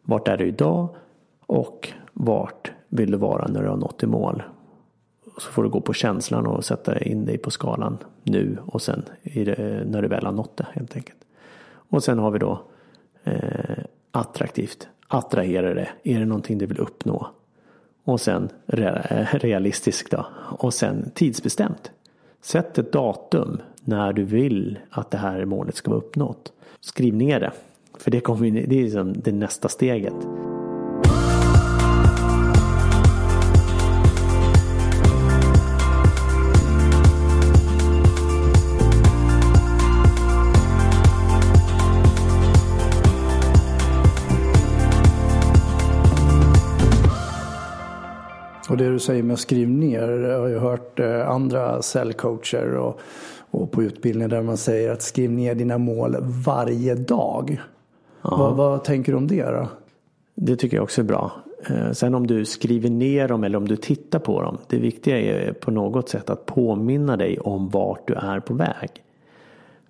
Vart 0.02 0.28
är 0.28 0.37
du 0.37 0.49
idag 0.49 0.88
och 1.47 1.88
vart 2.12 2.73
vill 2.90 3.11
du 3.11 3.18
vara 3.18 3.49
när 3.49 3.62
du 3.62 3.68
har 3.68 3.76
nått 3.76 4.02
i 4.02 4.06
mål? 4.06 4.42
Så 5.38 5.50
får 5.50 5.62
du 5.62 5.68
gå 5.68 5.80
på 5.80 5.92
känslan 5.92 6.47
och 6.47 6.64
sätta 6.64 6.99
in 6.99 7.25
dig 7.25 7.38
på 7.38 7.50
skalan 7.50 7.99
nu 8.23 8.59
och 8.66 8.82
sen 8.82 9.02
det, 9.23 9.85
när 9.87 10.02
du 10.02 10.09
väl 10.09 10.26
har 10.26 10.32
nått 10.32 10.56
det 10.56 10.66
helt 10.73 10.97
enkelt. 10.97 11.18
Och 11.73 12.04
sen 12.04 12.18
har 12.18 12.30
vi 12.30 12.38
då 12.38 12.62
eh, 13.25 13.85
attraktivt. 14.11 14.88
Attraherar 15.09 15.75
det? 15.75 15.88
Är 16.02 16.18
det 16.18 16.26
någonting 16.26 16.59
du 16.59 16.66
vill 16.66 16.78
uppnå? 16.78 17.26
Och 18.04 18.20
sen 18.20 18.49
eh, 18.66 19.26
realistiskt 19.32 20.11
då. 20.11 20.26
Och 20.59 20.75
sen 20.75 21.11
tidsbestämt. 21.14 21.90
Sätt 22.42 22.78
ett 22.78 22.92
datum 22.92 23.61
när 23.85 24.12
du 24.12 24.25
vill 24.25 24.78
att 24.90 25.11
det 25.11 25.18
här 25.18 25.44
målet 25.44 25.75
ska 25.75 25.90
vara 25.90 26.00
uppnått. 26.00 26.52
Skriv 26.80 27.14
ner 27.14 27.40
det. 27.40 27.52
För 27.99 28.11
det, 28.11 28.20
kommer, 28.20 28.50
det 28.50 28.78
är 28.78 28.82
liksom 28.82 29.12
det 29.12 29.32
nästa 29.32 29.68
steget. 29.68 30.26
Det 48.84 48.90
du 48.90 48.99
säger 48.99 49.22
med 49.22 49.34
att 49.34 49.40
skriv 49.40 49.68
ner, 49.68 50.08
jag 50.08 50.40
har 50.40 50.49
ju 50.49 50.58
hört 50.58 51.00
eh, 51.00 51.28
andra 51.28 51.82
säljcoacher 51.82 52.75
och, 52.75 53.00
och 53.50 53.70
på 53.70 53.82
utbildning 53.82 54.28
där 54.28 54.42
man 54.42 54.56
säger 54.56 54.90
att 54.92 55.02
skriv 55.02 55.30
ner 55.30 55.54
dina 55.54 55.78
mål 55.78 56.16
varje 56.46 56.94
dag. 56.94 57.60
Vad, 58.22 58.56
vad, 58.56 58.84
tänker 58.84 59.12
du 59.12 59.18
om 59.18 59.26
det 59.26 59.42
då? 59.42 59.68
Det 60.34 60.56
tycker 60.56 60.76
jag 60.76 60.84
också 60.84 61.00
är 61.00 61.04
bra. 61.04 61.32
Eh, 61.66 61.92
sen 61.92 62.14
om 62.14 62.26
du 62.26 62.44
skriver 62.44 62.90
ner 62.90 63.28
dem 63.28 63.44
eller 63.44 63.58
om 63.58 63.68
du 63.68 63.76
tittar 63.76 64.18
på 64.18 64.42
dem. 64.42 64.58
Det 64.66 64.78
viktiga 64.78 65.20
är 65.20 65.52
på 65.52 65.70
något 65.70 66.08
sätt 66.08 66.30
att 66.30 66.46
påminna 66.46 67.16
dig 67.16 67.38
om 67.38 67.68
vart 67.68 68.08
du 68.08 68.14
är 68.14 68.40
på 68.40 68.54
väg. 68.54 68.90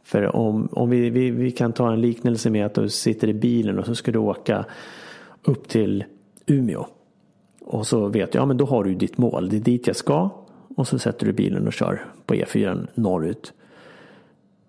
För 0.03 0.37
om, 0.37 0.69
om 0.73 0.91
vi, 0.91 1.11
vi, 1.11 1.31
vi 1.31 1.51
kan 1.51 1.73
ta 1.73 1.93
en 1.93 2.01
liknelse 2.01 2.51
med 2.51 2.67
att 2.67 2.75
du 2.75 2.89
sitter 2.89 3.29
i 3.29 3.35
bilen 3.35 3.79
och 3.79 3.87
så 3.87 3.95
ska 3.95 4.13
du 4.13 4.19
åka 4.19 4.65
upp 5.45 5.69
till 5.69 6.05
Umeå. 6.47 6.87
Och 7.71 7.87
så 7.87 8.09
vet 8.09 8.35
jag, 8.35 8.43
ja 8.43 8.47
men 8.47 8.57
då 8.57 8.65
har 8.65 8.85
du 8.85 8.95
ditt 8.95 9.19
mål. 9.19 9.49
Det 9.49 9.57
är 9.57 9.61
dit 9.61 9.87
jag 9.87 9.97
ska. 9.97 10.31
Och 10.77 10.89
så 10.89 10.99
sätter 10.99 11.27
du 11.27 11.33
bilen 11.33 11.67
och 11.67 11.73
kör 11.73 12.05
på 12.27 12.35
E4 12.35 12.87
norrut. 12.95 13.53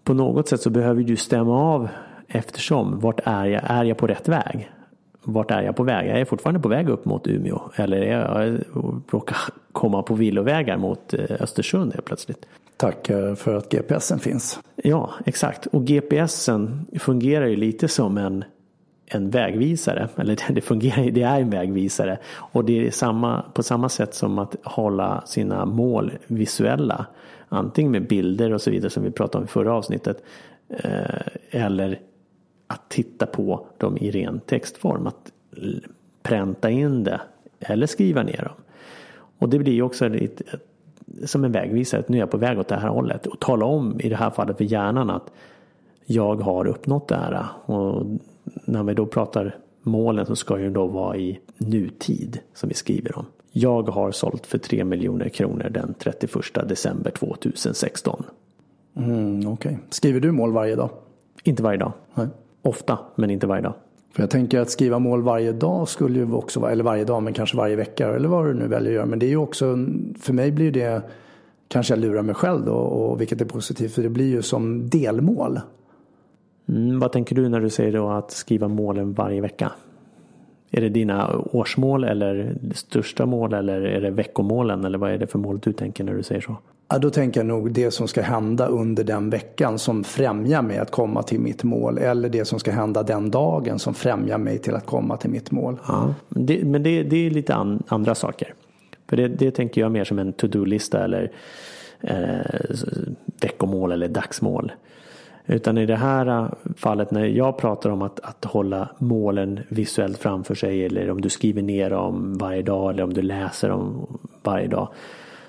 På 0.03 0.13
något 0.13 0.47
sätt 0.47 0.61
så 0.61 0.69
behöver 0.69 1.03
du 1.03 1.15
stämma 1.15 1.73
av 1.73 1.89
eftersom. 2.27 2.99
Vart 2.99 3.19
är 3.23 3.45
jag? 3.45 3.61
Är 3.65 3.83
jag 3.83 3.97
på 3.97 4.07
rätt 4.07 4.27
väg? 4.27 4.71
Vart 5.23 5.51
är 5.51 5.61
jag 5.61 5.75
på 5.75 5.83
väg? 5.83 6.09
Jag 6.09 6.19
är 6.19 6.25
fortfarande 6.25 6.59
på 6.59 6.69
väg 6.69 6.89
upp 6.89 7.05
mot 7.05 7.27
Umeå. 7.27 7.61
Eller 7.75 8.01
är 8.01 8.19
jag 8.19 8.59
råkar 9.11 9.37
komma 9.71 10.03
på 10.03 10.15
villovägar 10.15 10.77
mot 10.77 11.13
eh, 11.13 11.25
Östersund 11.39 11.93
helt 11.93 12.05
plötsligt. 12.05 12.45
Tack 12.77 13.09
eh, 13.09 13.35
för 13.35 13.55
att 13.55 13.69
GPSen 13.69 14.19
finns. 14.19 14.59
Ja, 14.75 15.11
exakt. 15.25 15.65
Och 15.65 15.85
GPSen 15.85 16.85
fungerar 16.99 17.45
ju 17.45 17.55
lite 17.55 17.87
som 17.87 18.17
en 18.17 18.43
en 19.11 19.29
vägvisare. 19.29 20.09
Eller 20.15 20.37
det 20.53 20.61
fungerar, 20.61 21.11
det 21.11 21.21
är 21.21 21.41
en 21.41 21.49
vägvisare. 21.49 22.17
Och 22.33 22.65
det 22.65 22.87
är 22.87 22.91
samma, 22.91 23.41
på 23.53 23.63
samma 23.63 23.89
sätt 23.89 24.13
som 24.13 24.39
att 24.39 24.55
hålla 24.63 25.23
sina 25.25 25.65
mål 25.65 26.11
visuella. 26.27 27.05
Antingen 27.49 27.91
med 27.91 28.07
bilder 28.07 28.53
och 28.53 28.61
så 28.61 28.71
vidare 28.71 28.89
som 28.89 29.03
vi 29.03 29.11
pratade 29.11 29.37
om 29.37 29.43
i 29.43 29.47
förra 29.47 29.73
avsnittet. 29.73 30.23
Eh, 30.69 31.21
eller 31.49 31.99
att 32.67 32.89
titta 32.89 33.25
på 33.25 33.67
dem 33.77 33.97
i 33.97 34.11
ren 34.11 34.39
textform. 34.39 35.07
Att 35.07 35.31
pränta 36.23 36.69
in 36.69 37.03
det 37.03 37.21
eller 37.59 37.87
skriva 37.87 38.23
ner 38.23 38.43
dem. 38.43 38.63
Och 39.37 39.49
det 39.49 39.59
blir 39.59 39.81
också 39.81 40.07
lite, 40.07 40.43
som 41.25 41.43
en 41.43 41.51
vägvisare. 41.51 41.99
Att 41.99 42.09
nu 42.09 42.17
är 42.17 42.21
jag 42.21 42.31
på 42.31 42.37
väg 42.37 42.59
åt 42.59 42.67
det 42.67 42.75
här 42.75 42.87
hållet. 42.87 43.25
Och 43.25 43.39
tala 43.39 43.65
om 43.65 44.01
i 44.01 44.09
det 44.09 44.15
här 44.15 44.29
fallet 44.29 44.57
för 44.57 44.63
hjärnan 44.63 45.09
att 45.09 45.31
jag 46.05 46.35
har 46.35 46.67
uppnått 46.67 47.07
det 47.07 47.15
här. 47.15 47.45
Och 47.65 48.05
när 48.65 48.83
vi 48.83 48.93
då 48.93 49.05
pratar 49.05 49.55
målen 49.81 50.25
så 50.25 50.35
ska 50.35 50.59
ju 50.59 50.69
då 50.69 50.87
vara 50.87 51.17
i 51.17 51.39
nutid 51.57 52.39
som 52.53 52.69
vi 52.69 52.75
skriver 52.75 53.17
om. 53.17 53.25
Jag 53.51 53.89
har 53.89 54.11
sålt 54.11 54.47
för 54.47 54.57
3 54.57 54.83
miljoner 54.83 55.29
kronor 55.29 55.69
den 55.69 55.93
31 55.99 56.33
december 56.69 57.11
2016. 57.11 58.23
Mm. 58.95 59.47
Okay. 59.47 59.75
Skriver 59.89 60.19
du 60.19 60.31
mål 60.31 60.53
varje 60.53 60.75
dag? 60.75 60.89
Inte 61.43 61.63
varje 61.63 61.77
dag. 61.77 61.91
Nej. 62.13 62.27
Ofta, 62.61 62.99
men 63.15 63.29
inte 63.29 63.47
varje 63.47 63.61
dag. 63.61 63.73
För 64.13 64.23
jag 64.23 64.29
tänker 64.29 64.59
att 64.59 64.69
skriva 64.69 64.99
mål 64.99 65.21
varje 65.21 65.51
dag 65.51 65.87
skulle 65.87 66.19
ju 66.19 66.33
också 66.33 66.59
vara, 66.59 66.71
eller 66.71 66.83
varje 66.83 67.03
dag, 67.03 67.23
men 67.23 67.33
kanske 67.33 67.57
varje 67.57 67.75
vecka 67.75 68.15
eller 68.15 68.29
vad 68.29 68.45
du 68.45 68.53
nu 68.53 68.67
väljer 68.67 68.91
att 68.91 68.95
göra. 68.95 69.05
Men 69.05 69.19
det 69.19 69.25
är 69.25 69.29
ju 69.29 69.37
också, 69.37 69.65
för 70.19 70.33
mig 70.33 70.51
blir 70.51 70.71
det, 70.71 71.01
kanske 71.67 71.93
jag 71.93 71.99
lurar 71.99 72.21
mig 72.21 72.35
själv 72.35 72.65
då, 72.65 72.73
och 72.73 73.21
vilket 73.21 73.41
är 73.41 73.45
positivt, 73.45 73.93
för 73.93 74.03
det 74.03 74.09
blir 74.09 74.29
ju 74.29 74.41
som 74.41 74.89
delmål. 74.89 75.59
Mm, 76.71 76.99
vad 76.99 77.11
tänker 77.11 77.35
du 77.35 77.49
när 77.49 77.59
du 77.59 77.69
säger 77.69 77.91
då 77.91 78.09
att 78.09 78.31
skriva 78.31 78.67
målen 78.67 79.13
varje 79.13 79.41
vecka? 79.41 79.71
Är 80.71 80.81
det 80.81 80.89
dina 80.89 81.37
årsmål 81.37 82.03
eller 82.03 82.55
största 82.75 83.25
mål 83.25 83.53
eller 83.53 83.81
är 83.81 84.01
det 84.01 84.11
veckomålen 84.11 84.85
eller 84.85 84.97
vad 84.97 85.11
är 85.11 85.17
det 85.17 85.27
för 85.27 85.39
mål 85.39 85.59
du 85.59 85.73
tänker 85.73 86.03
när 86.03 86.13
du 86.13 86.23
säger 86.23 86.41
så? 86.41 86.55
Ja, 86.89 86.97
då 86.97 87.09
tänker 87.09 87.39
jag 87.39 87.47
nog 87.47 87.71
det 87.71 87.91
som 87.91 88.07
ska 88.07 88.21
hända 88.21 88.67
under 88.67 89.03
den 89.03 89.29
veckan 89.29 89.79
som 89.79 90.03
främjar 90.03 90.61
mig 90.61 90.77
att 90.77 90.91
komma 90.91 91.23
till 91.23 91.39
mitt 91.39 91.63
mål. 91.63 91.97
Eller 91.97 92.29
det 92.29 92.45
som 92.45 92.59
ska 92.59 92.71
hända 92.71 93.03
den 93.03 93.31
dagen 93.31 93.79
som 93.79 93.93
främjar 93.93 94.37
mig 94.37 94.57
till 94.57 94.75
att 94.75 94.85
komma 94.85 95.17
till 95.17 95.29
mitt 95.29 95.51
mål. 95.51 95.77
Ja, 95.87 96.13
det, 96.29 96.65
men 96.65 96.83
det, 96.83 97.03
det 97.03 97.15
är 97.15 97.29
lite 97.29 97.55
an, 97.55 97.83
andra 97.87 98.15
saker. 98.15 98.53
För 99.09 99.17
det, 99.17 99.27
det 99.27 99.51
tänker 99.51 99.81
jag 99.81 99.91
mer 99.91 100.03
som 100.03 100.19
en 100.19 100.33
to-do-lista 100.33 101.03
eller 101.03 101.31
eh, 102.01 102.39
veckomål 103.41 103.91
eller 103.91 104.07
dagsmål. 104.07 104.71
Utan 105.51 105.77
i 105.77 105.85
det 105.85 105.95
här 105.95 106.27
äh, 106.27 106.49
fallet 106.75 107.11
när 107.11 107.25
jag 107.25 107.57
pratar 107.57 107.89
om 107.89 108.01
att, 108.01 108.19
att 108.19 108.45
hålla 108.45 108.89
målen 108.97 109.59
visuellt 109.69 110.17
framför 110.17 110.55
sig 110.55 110.85
eller 110.85 111.11
om 111.11 111.21
du 111.21 111.29
skriver 111.29 111.61
ner 111.61 111.89
dem 111.89 112.37
varje 112.37 112.61
dag 112.61 112.89
eller 112.89 113.03
om 113.03 113.13
du 113.13 113.21
läser 113.21 113.69
dem 113.69 114.07
varje 114.43 114.67
dag. 114.67 114.87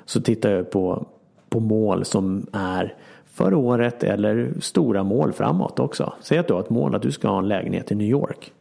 Så 0.05 0.21
tittar 0.21 0.51
jag 0.51 0.71
på, 0.71 1.07
på 1.49 1.61
mål 1.61 2.05
som 2.05 2.47
är 2.53 2.95
för 3.27 3.55
året 3.55 4.05
eller 4.05 4.53
stora 4.61 5.03
mål 5.03 5.33
framåt 5.33 5.79
också. 5.79 6.13
Säg 6.21 6.39
att 6.39 6.49
du 6.49 6.55
har 6.55 6.61
ett 6.61 6.71
mål 6.71 6.95
att 6.95 7.03
du 7.03 7.13
ska 7.13 7.29
ha 7.29 7.39
en 7.39 7.49
lägenhet 7.49 7.93
i 7.93 7.95
New 7.95 8.09
York. 8.09 8.53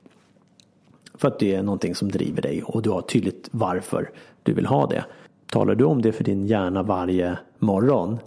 För 1.14 1.28
att 1.28 1.40
det 1.40 1.56
är 1.56 1.64
någonting 1.64 1.96
som 1.96 2.12
driver 2.12 2.42
dig 2.42 2.64
och 2.64 2.82
du 2.82 2.90
har 2.90 3.02
tydligt 3.02 3.50
varför 3.52 4.10
du 4.44 4.54
vill 4.54 4.66
ha 4.66 4.88
det. 4.88 5.06
Talar 5.52 5.76
du 5.76 5.84
om 5.84 6.02
det 6.02 6.12
för 6.12 6.24
din 6.24 6.48
hjärna 6.48 6.84
varje 6.84 7.38
morgon, 7.60 8.20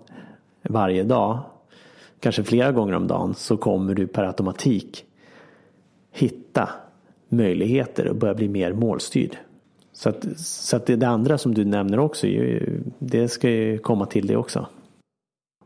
varje 0.63 1.03
dag, 1.03 1.39
kanske 2.21 2.45
flera 2.45 2.73
gånger 2.73 2.95
om 2.95 3.07
dagen 3.07 3.35
så 3.35 3.57
kommer 3.57 3.95
du 3.95 4.07
per 4.07 4.25
automatik 4.25 5.05
hitta 6.13 6.69
möjligheter 7.29 8.09
och 8.09 8.17
börja 8.17 8.35
bli 8.35 8.49
mer 8.49 8.73
målstyrd. 8.73 9.37
Så 9.93 10.09
att, 10.09 10.39
så 10.39 10.77
att 10.77 10.87
det, 10.87 10.97
det 10.97 11.09
andra 11.09 11.39
som 11.39 11.55
du 11.55 11.65
nämner 11.65 11.99
också, 11.99 12.27
det 12.99 13.29
ska 13.29 13.51
ju 13.51 13.79
komma 13.79 14.07
till 14.07 14.27
det 14.27 14.37
också. 14.37 14.67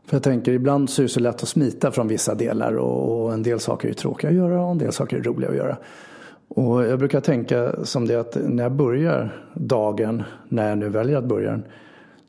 För 0.05 0.15
jag 0.15 0.23
tänker 0.23 0.51
ibland 0.51 0.89
så 0.89 1.01
är 1.01 1.03
det 1.03 1.09
så 1.09 1.19
lätt 1.19 1.43
att 1.43 1.49
smita 1.49 1.91
från 1.91 2.07
vissa 2.07 2.35
delar 2.35 2.73
och 2.73 3.33
en 3.33 3.43
del 3.43 3.59
saker 3.59 3.89
är 3.89 3.93
tråkiga 3.93 4.29
att 4.29 4.35
göra 4.35 4.65
och 4.65 4.71
en 4.71 4.77
del 4.77 4.91
saker 4.91 5.17
är 5.17 5.23
roliga 5.23 5.49
att 5.49 5.55
göra. 5.55 5.77
Och 6.47 6.85
jag 6.85 6.99
brukar 6.99 7.21
tänka 7.21 7.85
som 7.85 8.07
det 8.07 8.15
att 8.15 8.37
när 8.47 8.63
jag 8.63 8.71
börjar 8.71 9.45
dagen, 9.53 10.23
när 10.49 10.69
jag 10.69 10.77
nu 10.77 10.89
väljer 10.89 11.17
att 11.17 11.25
börja 11.25 11.51
den, 11.51 11.63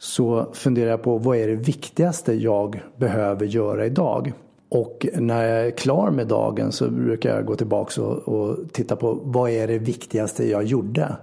så 0.00 0.46
funderar 0.52 0.90
jag 0.90 1.02
på 1.02 1.18
vad 1.18 1.36
är 1.36 1.48
det 1.48 1.54
viktigaste 1.54 2.32
jag 2.32 2.82
behöver 2.96 3.46
göra 3.46 3.86
idag? 3.86 4.32
Och 4.68 5.06
när 5.14 5.44
jag 5.44 5.66
är 5.66 5.70
klar 5.70 6.10
med 6.10 6.26
dagen 6.26 6.72
så 6.72 6.90
brukar 6.90 7.36
jag 7.36 7.44
gå 7.44 7.56
tillbaka 7.56 8.02
och, 8.02 8.18
och 8.28 8.72
titta 8.72 8.96
på 8.96 9.20
vad 9.22 9.50
är 9.50 9.66
det 9.66 9.78
viktigaste 9.78 10.50
jag 10.50 10.64
gjorde? 10.64 11.16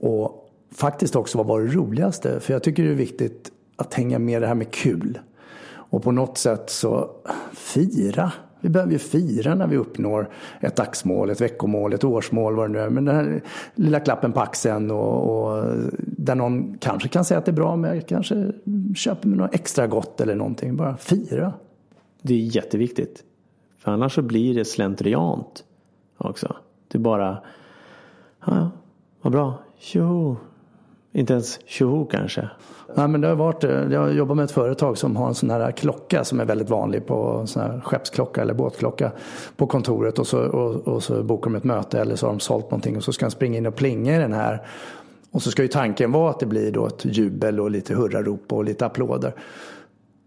Och 0.00 0.50
faktiskt 0.74 1.16
också 1.16 1.38
vad 1.38 1.46
var 1.46 1.60
det 1.60 1.66
roligaste? 1.66 2.40
För 2.40 2.52
jag 2.52 2.62
tycker 2.62 2.82
det 2.82 2.90
är 2.90 2.94
viktigt 2.94 3.50
att 3.76 3.94
hänga 3.94 4.18
med 4.18 4.42
det 4.42 4.46
här 4.46 4.54
med 4.54 4.70
kul. 4.70 5.18
Och 5.68 6.02
på 6.02 6.12
något 6.12 6.38
sätt 6.38 6.70
så 6.70 7.10
fira. 7.52 8.32
Vi 8.60 8.68
behöver 8.68 8.92
ju 8.92 8.98
fira 8.98 9.54
när 9.54 9.66
vi 9.66 9.76
uppnår 9.76 10.28
ett 10.60 10.76
dagsmål, 10.76 11.30
ett 11.30 11.40
veckomål, 11.40 11.92
ett 11.92 12.04
årsmål, 12.04 12.56
vad 12.56 12.68
det 12.68 12.72
nu 12.72 12.78
är. 12.78 12.90
Men 12.90 13.04
den 13.04 13.16
här 13.16 13.42
lilla 13.74 14.00
klappen 14.00 14.32
på 14.32 14.40
axeln 14.40 14.90
och, 14.90 15.46
och 15.46 15.64
där 16.00 16.34
någon 16.34 16.78
kanske 16.78 17.08
kan 17.08 17.24
säga 17.24 17.38
att 17.38 17.44
det 17.44 17.50
är 17.50 17.54
bra, 17.54 17.76
men 17.76 17.94
jag 17.94 18.06
kanske 18.06 18.52
köper 18.96 19.28
mig 19.28 19.38
något 19.38 19.54
extra 19.54 19.86
gott 19.86 20.20
eller 20.20 20.34
någonting. 20.34 20.76
Bara 20.76 20.96
fira. 20.96 21.52
Det 22.22 22.34
är 22.34 22.56
jätteviktigt. 22.56 23.24
För 23.78 23.92
annars 23.92 24.14
så 24.14 24.22
blir 24.22 24.54
det 24.54 24.64
slentriant 24.64 25.64
också. 26.18 26.56
Det 26.88 26.98
är 26.98 27.02
bara, 27.02 27.42
ja, 28.46 28.70
vad 29.22 29.32
bra, 29.32 29.58
tjoho. 29.78 30.36
Inte 31.12 31.32
ens 31.32 31.60
tjoho 31.66 32.04
kanske. 32.04 32.50
Ja, 32.94 33.06
men 33.06 33.20
det 33.20 33.28
har 33.28 33.34
varit, 33.34 33.64
eh, 33.64 33.70
jag 33.70 34.14
jobbar 34.14 34.34
med 34.34 34.44
ett 34.44 34.50
företag 34.50 34.98
som 34.98 35.16
har 35.16 35.28
en 35.28 35.34
sån 35.34 35.50
här 35.50 35.72
klocka 35.72 36.24
som 36.24 36.40
är 36.40 36.44
väldigt 36.44 36.70
vanlig 36.70 37.06
på 37.06 37.46
sån 37.46 37.62
här 37.62 37.80
skeppsklocka 37.80 38.42
eller 38.42 38.54
båtklocka 38.54 39.12
på 39.56 39.66
kontoret 39.66 40.18
och 40.18 40.26
så, 40.26 40.38
och, 40.38 40.88
och 40.88 41.02
så 41.02 41.22
bokar 41.22 41.50
de 41.50 41.56
ett 41.56 41.64
möte 41.64 42.00
eller 42.00 42.16
så 42.16 42.26
har 42.26 42.32
de 42.32 42.40
sålt 42.40 42.64
någonting 42.64 42.96
och 42.96 43.04
så 43.04 43.12
ska 43.12 43.26
de 43.26 43.30
springa 43.30 43.58
in 43.58 43.66
och 43.66 43.74
plinga 43.76 44.16
i 44.16 44.18
den 44.18 44.32
här. 44.32 44.66
Och 45.30 45.42
så 45.42 45.50
ska 45.50 45.62
ju 45.62 45.68
tanken 45.68 46.12
vara 46.12 46.30
att 46.30 46.40
det 46.40 46.46
blir 46.46 46.72
då 46.72 46.86
ett 46.86 47.04
jubel 47.04 47.60
och 47.60 47.70
lite 47.70 47.94
hurrarop 47.94 48.52
och 48.52 48.64
lite 48.64 48.86
applåder. 48.86 49.34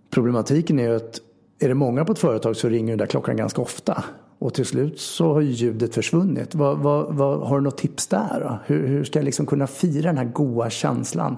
Problematiken 0.10 0.80
är 0.80 0.84
ju 0.84 0.96
att 0.96 1.20
är 1.60 1.68
det 1.68 1.76
många 1.76 2.06
på 2.06 2.12
ett 2.12 2.20
företag 2.20 2.56
så 2.56 2.70
ringer 2.70 2.92
den 2.92 2.98
där 2.98 3.06
klockan 3.06 3.38
ganska 3.38 3.62
ofta. 3.62 4.04
Och 4.40 4.54
till 4.54 4.66
slut 4.66 5.00
så 5.00 5.34
har 5.34 5.42
ljudet 5.42 5.94
försvunnit. 5.94 6.56
Vad, 6.56 6.78
vad, 6.78 7.16
vad, 7.16 7.48
har 7.48 7.58
du 7.58 7.64
något 7.64 7.78
tips 7.78 8.08
där? 8.08 8.40
Då? 8.40 8.60
Hur, 8.66 8.88
hur 8.88 9.04
ska 9.04 9.20
jag 9.20 9.26
liksom 9.26 9.46
kunna 9.46 9.68
fira 9.68 10.08
den 10.08 10.18
här 10.18 10.26
goa 10.26 10.70
känslan? 10.70 11.38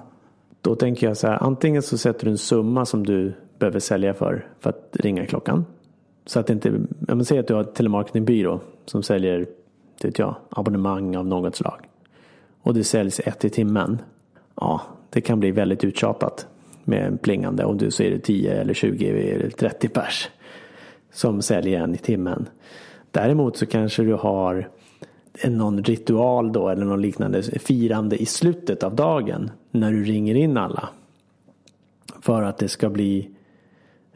Då 0.64 0.74
tänker 0.74 1.06
jag 1.06 1.16
så 1.16 1.26
här, 1.26 1.42
antingen 1.42 1.82
så 1.82 1.98
sätter 1.98 2.24
du 2.24 2.30
en 2.30 2.38
summa 2.38 2.86
som 2.86 3.06
du 3.06 3.32
behöver 3.58 3.80
sälja 3.80 4.14
för, 4.14 4.46
för 4.60 4.70
att 4.70 4.90
ringa 4.92 5.26
klockan. 5.26 5.64
Så 6.26 6.40
att 6.40 6.46
det 6.46 6.52
inte, 6.52 6.68
om 6.68 6.86
man 7.08 7.24
säger 7.24 7.42
att 7.42 7.48
du 7.48 7.54
har 7.54 7.60
ett 7.60 7.74
telemarketingbyrå 7.74 8.60
som 8.84 9.02
säljer, 9.02 9.46
vet 10.02 10.18
jag, 10.18 10.36
abonnemang 10.50 11.16
av 11.16 11.26
något 11.26 11.56
slag. 11.56 11.88
Och 12.62 12.74
det 12.74 12.84
säljs 12.84 13.20
ett 13.20 13.44
i 13.44 13.50
timmen. 13.50 13.98
Ja, 14.54 14.80
det 15.10 15.20
kan 15.20 15.40
bli 15.40 15.50
väldigt 15.50 15.84
uttjatat 15.84 16.46
med 16.84 17.22
plingande 17.22 17.64
om 17.64 17.78
du 17.78 17.90
så 17.90 18.02
är 18.02 18.10
det 18.10 18.18
10 18.18 18.52
eller 18.52 18.74
20 18.74 19.08
eller 19.08 19.50
30 19.50 19.88
pers 19.88 20.30
som 21.12 21.42
säljer 21.42 21.80
en 21.80 21.94
i 21.94 21.98
timmen. 21.98 22.48
Däremot 23.10 23.56
så 23.56 23.66
kanske 23.66 24.02
du 24.02 24.14
har 24.14 24.68
någon 25.44 25.84
ritual 25.84 26.52
då 26.52 26.68
eller 26.68 26.84
någon 26.84 27.02
liknande 27.02 27.42
firande 27.42 28.16
i 28.16 28.26
slutet 28.26 28.82
av 28.82 28.94
dagen 28.94 29.50
när 29.70 29.92
du 29.92 30.04
ringer 30.04 30.34
in 30.34 30.56
alla. 30.56 30.88
För 32.20 32.42
att 32.42 32.58
det 32.58 32.68
ska 32.68 32.90
bli 32.90 33.30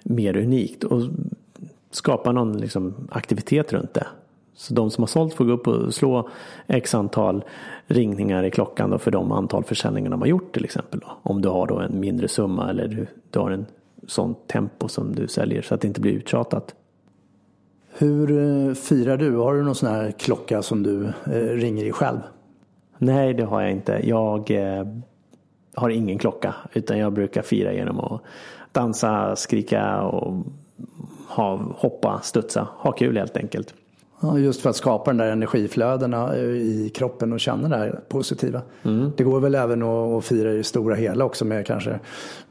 mer 0.02 0.36
unikt 0.36 0.84
och 0.84 1.02
skapa 1.90 2.32
någon 2.32 2.58
liksom 2.58 2.94
aktivitet 3.10 3.72
runt 3.72 3.94
det. 3.94 4.06
Så 4.54 4.74
de 4.74 4.90
som 4.90 5.02
har 5.02 5.06
sålt 5.06 5.34
får 5.34 5.44
gå 5.44 5.52
upp 5.52 5.66
och 5.66 5.94
slå 5.94 6.28
x 6.66 6.94
antal 6.94 7.44
ringningar 7.86 8.44
i 8.44 8.50
klockan 8.50 8.90
då 8.90 8.98
för 8.98 9.10
de 9.10 9.32
antal 9.32 9.64
försäljningar 9.64 10.10
de 10.10 10.20
har 10.20 10.28
gjort 10.28 10.54
till 10.54 10.64
exempel. 10.64 11.00
Då. 11.00 11.06
Om 11.22 11.42
du 11.42 11.48
har 11.48 11.66
då 11.66 11.78
en 11.78 12.00
mindre 12.00 12.28
summa 12.28 12.70
eller 12.70 12.88
du, 12.88 13.06
du 13.30 13.38
har 13.38 13.50
en 13.50 13.66
sån 14.06 14.34
tempo 14.46 14.88
som 14.88 15.14
du 15.14 15.28
säljer 15.28 15.62
så 15.62 15.74
att 15.74 15.80
det 15.80 15.88
inte 15.88 16.00
blir 16.00 16.12
uttjatat. 16.12 16.74
Hur 18.00 18.30
eh, 18.30 18.74
firar 18.74 19.16
du? 19.16 19.36
Har 19.36 19.54
du 19.54 19.62
någon 19.62 19.74
sån 19.74 19.88
här 19.88 20.10
klocka 20.10 20.62
som 20.62 20.82
du 20.82 21.06
eh, 21.06 21.56
ringer 21.56 21.84
i 21.84 21.92
själv? 21.92 22.18
Nej, 22.98 23.34
det 23.34 23.44
har 23.44 23.62
jag 23.62 23.70
inte. 23.70 24.00
Jag 24.04 24.50
eh, 24.50 24.86
har 25.74 25.90
ingen 25.90 26.18
klocka 26.18 26.54
utan 26.72 26.98
jag 26.98 27.12
brukar 27.12 27.42
fira 27.42 27.72
genom 27.72 28.00
att 28.00 28.22
dansa, 28.72 29.36
skrika 29.36 30.02
och 30.02 30.44
ha, 31.28 31.56
hoppa, 31.76 32.20
studsa, 32.22 32.68
ha 32.72 32.92
kul 32.92 33.16
helt 33.16 33.36
enkelt. 33.36 33.74
Just 34.38 34.60
för 34.60 34.70
att 34.70 34.76
skapa 34.76 35.10
den 35.10 35.18
där 35.18 35.32
energiflödena 35.32 36.36
i 36.36 36.90
kroppen 36.94 37.32
och 37.32 37.40
känna 37.40 37.68
det 37.68 37.76
här 37.76 38.00
positiva. 38.08 38.62
Mm. 38.82 39.12
Det 39.16 39.24
går 39.24 39.40
väl 39.40 39.54
även 39.54 39.82
att 39.82 40.24
fira 40.24 40.52
i 40.52 40.56
det 40.56 40.64
stora 40.64 40.94
hela 40.94 41.24
också 41.24 41.44
med 41.44 41.66
kanske 41.66 42.00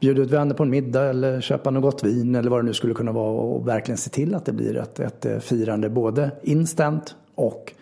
bjuda 0.00 0.22
ut 0.22 0.30
vänner 0.30 0.54
på 0.54 0.62
en 0.62 0.70
middag 0.70 1.04
eller 1.04 1.40
köpa 1.40 1.70
något 1.70 1.82
gott 1.82 2.04
vin 2.04 2.34
eller 2.34 2.50
vad 2.50 2.58
det 2.60 2.66
nu 2.66 2.74
skulle 2.74 2.94
kunna 2.94 3.12
vara 3.12 3.30
och 3.30 3.68
verkligen 3.68 3.98
se 3.98 4.10
till 4.10 4.34
att 4.34 4.44
det 4.44 4.52
blir 4.52 4.76
ett, 4.76 5.00
ett 5.00 5.26
eh, 5.26 5.38
firande 5.38 5.88
både 5.88 6.30
instant 6.42 7.14
och 7.34 7.72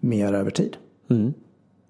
mer 0.00 0.32
över 0.32 0.50
tid. 0.50 0.76
Mm. 1.10 1.34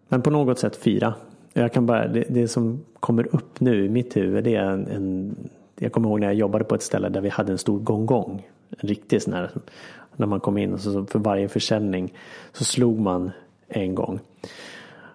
Men 0.08 0.22
på 0.22 0.30
något 0.30 0.58
sätt 0.58 0.76
fira. 0.76 1.14
Jag 1.52 1.72
kan 1.72 1.86
bara, 1.86 2.08
det, 2.08 2.24
det, 2.28 2.48
som 2.48 2.80
kommer 3.00 3.34
upp 3.34 3.60
nu 3.60 3.84
i 3.84 3.88
mitt 3.88 4.16
huvud 4.16 4.44
det 4.44 4.54
är 4.54 4.70
en, 4.70 4.86
en 4.86 5.36
jag 5.78 5.92
kommer 5.92 6.08
ihåg 6.08 6.20
när 6.20 6.26
jag 6.26 6.36
jobbade 6.36 6.64
på 6.64 6.74
ett 6.74 6.82
ställe 6.82 7.08
där 7.08 7.20
vi 7.20 7.28
hade 7.28 7.52
en 7.52 7.58
stor 7.58 7.78
gongong. 7.78 8.48
En 8.70 8.88
riktig 8.88 9.22
sån 9.22 9.32
här 9.32 9.50
när 10.18 10.26
man 10.26 10.40
kom 10.40 10.58
in 10.58 10.72
och 10.72 10.80
så 10.80 11.06
för 11.06 11.18
varje 11.18 11.48
försäljning 11.48 12.14
så 12.52 12.64
slog 12.64 12.98
man 12.98 13.30
en 13.68 13.94
gång. 13.94 14.20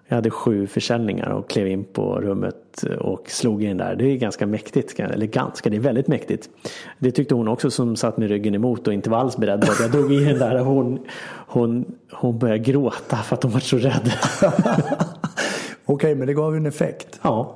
Jag 0.08 0.14
hade 0.14 0.30
sju 0.30 0.66
försäljningar 0.66 1.28
och 1.28 1.50
klev 1.50 1.68
in 1.68 1.84
på 1.84 2.20
rummet 2.20 2.84
och 3.00 3.30
slog 3.30 3.62
in 3.62 3.76
där. 3.76 3.96
Det 3.96 4.04
är 4.04 4.16
ganska 4.16 4.46
mäktigt, 4.46 5.00
eller 5.00 5.26
ganska, 5.26 5.70
det 5.70 5.76
är 5.76 5.80
väldigt 5.80 6.08
mäktigt. 6.08 6.48
Det 6.98 7.10
tyckte 7.10 7.34
hon 7.34 7.48
också 7.48 7.70
som 7.70 7.96
satt 7.96 8.16
med 8.16 8.28
ryggen 8.28 8.54
emot 8.54 8.86
och 8.88 8.94
inte 8.94 9.10
var 9.10 9.18
alls 9.18 9.36
beredd 9.36 9.66
på 9.66 9.72
att 9.72 9.80
jag 9.80 9.90
drog 9.90 10.12
in 10.12 10.24
den 10.24 10.38
där. 10.38 10.58
Hon, 10.58 10.98
hon, 11.46 11.84
hon 12.12 12.38
började 12.38 12.58
gråta 12.58 13.16
för 13.16 13.36
att 13.36 13.42
hon 13.42 13.52
var 13.52 13.60
så 13.60 13.76
rädd. 13.76 14.12
Okej, 14.42 15.94
okay, 15.94 16.14
men 16.14 16.26
det 16.26 16.34
gav 16.34 16.52
ju 16.52 16.56
en 16.56 16.66
effekt. 16.66 17.20
Ja. 17.22 17.54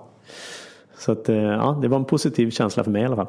Så 0.98 1.12
att, 1.12 1.28
eh, 1.28 1.36
ja, 1.36 1.78
det 1.82 1.88
var 1.88 1.98
en 1.98 2.04
positiv 2.04 2.50
känsla 2.50 2.84
för 2.84 2.90
mig 2.90 3.02
i 3.02 3.04
alla 3.04 3.16
fall. 3.16 3.26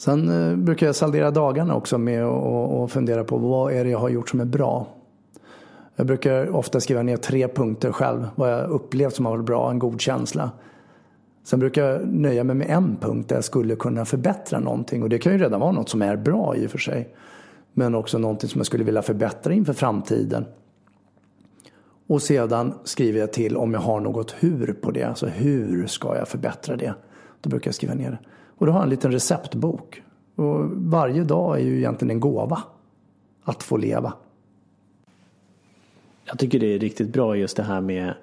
Sen 0.00 0.50
eh, 0.50 0.56
brukar 0.56 0.86
jag 0.86 0.96
saldera 0.96 1.30
dagarna 1.30 1.74
också 1.74 1.98
med 1.98 2.24
att 2.24 2.90
fundera 2.92 3.24
på 3.24 3.36
vad 3.36 3.72
är 3.72 3.84
det 3.84 3.90
jag 3.90 3.98
har 3.98 4.08
gjort 4.08 4.28
som 4.28 4.40
är 4.40 4.44
bra. 4.44 4.86
Jag 5.96 6.06
brukar 6.06 6.56
ofta 6.56 6.80
skriva 6.80 7.02
ner 7.02 7.16
tre 7.16 7.48
punkter 7.48 7.92
själv, 7.92 8.28
vad 8.34 8.52
jag 8.52 8.70
upplevt 8.70 9.14
som 9.14 9.26
har 9.26 9.32
varit 9.32 9.46
bra, 9.46 9.70
en 9.70 9.78
god 9.78 10.00
känsla. 10.00 10.50
Sen 11.44 11.60
brukar 11.60 11.84
jag 11.84 12.08
nöja 12.08 12.44
mig 12.44 12.56
med 12.56 12.70
en 12.70 12.96
punkt 13.00 13.28
där 13.28 13.36
jag 13.36 13.44
skulle 13.44 13.76
kunna 13.76 14.04
förbättra 14.04 14.60
någonting 14.60 15.02
och 15.02 15.08
det 15.08 15.18
kan 15.18 15.32
ju 15.32 15.38
redan 15.38 15.60
vara 15.60 15.72
något 15.72 15.88
som 15.88 16.02
är 16.02 16.16
bra 16.16 16.56
i 16.56 16.66
och 16.66 16.70
för 16.70 16.78
sig. 16.78 17.14
Men 17.72 17.94
också 17.94 18.18
någonting 18.18 18.48
som 18.48 18.58
jag 18.58 18.66
skulle 18.66 18.84
vilja 18.84 19.02
förbättra 19.02 19.52
inför 19.52 19.72
framtiden. 19.72 20.44
Och 22.06 22.22
sedan 22.22 22.74
skriver 22.84 23.20
jag 23.20 23.32
till 23.32 23.56
om 23.56 23.74
jag 23.74 23.80
har 23.80 24.00
något 24.00 24.34
hur 24.38 24.72
på 24.72 24.90
det, 24.90 25.02
alltså 25.02 25.26
hur 25.26 25.86
ska 25.86 26.16
jag 26.16 26.28
förbättra 26.28 26.76
det? 26.76 26.94
Då 27.40 27.50
brukar 27.50 27.68
jag 27.68 27.74
skriva 27.74 27.94
ner 27.94 28.10
det. 28.10 28.18
Och 28.60 28.66
då 28.66 28.72
har 28.72 28.78
jag 28.78 28.84
en 28.84 28.90
liten 28.90 29.12
receptbok. 29.12 30.02
Och 30.36 30.70
varje 30.70 31.24
dag 31.24 31.60
är 31.60 31.64
ju 31.64 31.76
egentligen 31.76 32.10
en 32.10 32.20
gåva 32.20 32.62
att 33.44 33.62
få 33.62 33.76
leva. 33.76 34.12
Jag 36.24 36.38
tycker 36.38 36.58
det 36.58 36.74
är 36.74 36.78
riktigt 36.78 37.12
bra 37.12 37.36
just 37.36 37.56
det 37.56 37.62
här 37.62 37.80
med 37.80 38.14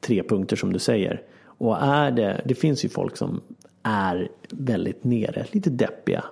tre 0.00 0.22
punkter 0.22 0.56
som 0.56 0.72
du 0.72 0.78
säger. 0.78 1.22
Och 1.44 1.82
är 1.82 2.10
det, 2.10 2.42
det 2.44 2.54
finns 2.54 2.84
ju 2.84 2.88
folk 2.88 3.16
som 3.16 3.40
är 3.82 4.28
väldigt 4.50 5.04
nere, 5.04 5.46
lite 5.50 5.70
deppiga. 5.70 6.24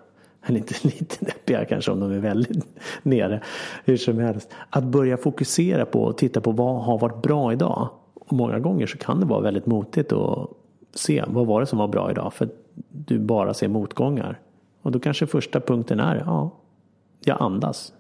eller 0.42 0.58
inte 0.58 0.74
lite 0.82 1.24
deppiga 1.24 1.64
kanske 1.64 1.90
om 1.90 2.00
de 2.00 2.12
är 2.12 2.18
väldigt 2.18 2.64
nere, 3.02 3.42
hur 3.84 3.96
som 3.96 4.18
helst. 4.18 4.50
Att 4.70 4.84
börja 4.84 5.16
fokusera 5.16 5.86
på 5.86 6.02
och 6.02 6.18
titta 6.18 6.40
på 6.40 6.52
vad 6.52 6.84
har 6.84 6.98
varit 6.98 7.22
bra 7.22 7.52
idag. 7.52 7.88
Och 8.14 8.32
många 8.32 8.58
gånger 8.58 8.86
så 8.86 8.98
kan 8.98 9.20
det 9.20 9.26
vara 9.26 9.40
väldigt 9.40 9.66
motigt 9.66 10.12
att 10.12 10.50
se 10.94 11.24
vad 11.28 11.46
var 11.46 11.60
det 11.60 11.66
som 11.66 11.78
var 11.78 11.88
bra 11.88 12.10
idag 12.10 12.32
för 12.34 12.48
du 12.88 13.18
bara 13.18 13.54
ser 13.54 13.68
motgångar. 13.68 14.40
Och 14.82 14.92
då 14.92 15.00
kanske 15.00 15.26
första 15.26 15.60
punkten 15.60 16.00
är, 16.00 16.22
ja, 16.26 16.50
jag 17.24 17.42
andas. 17.42 17.92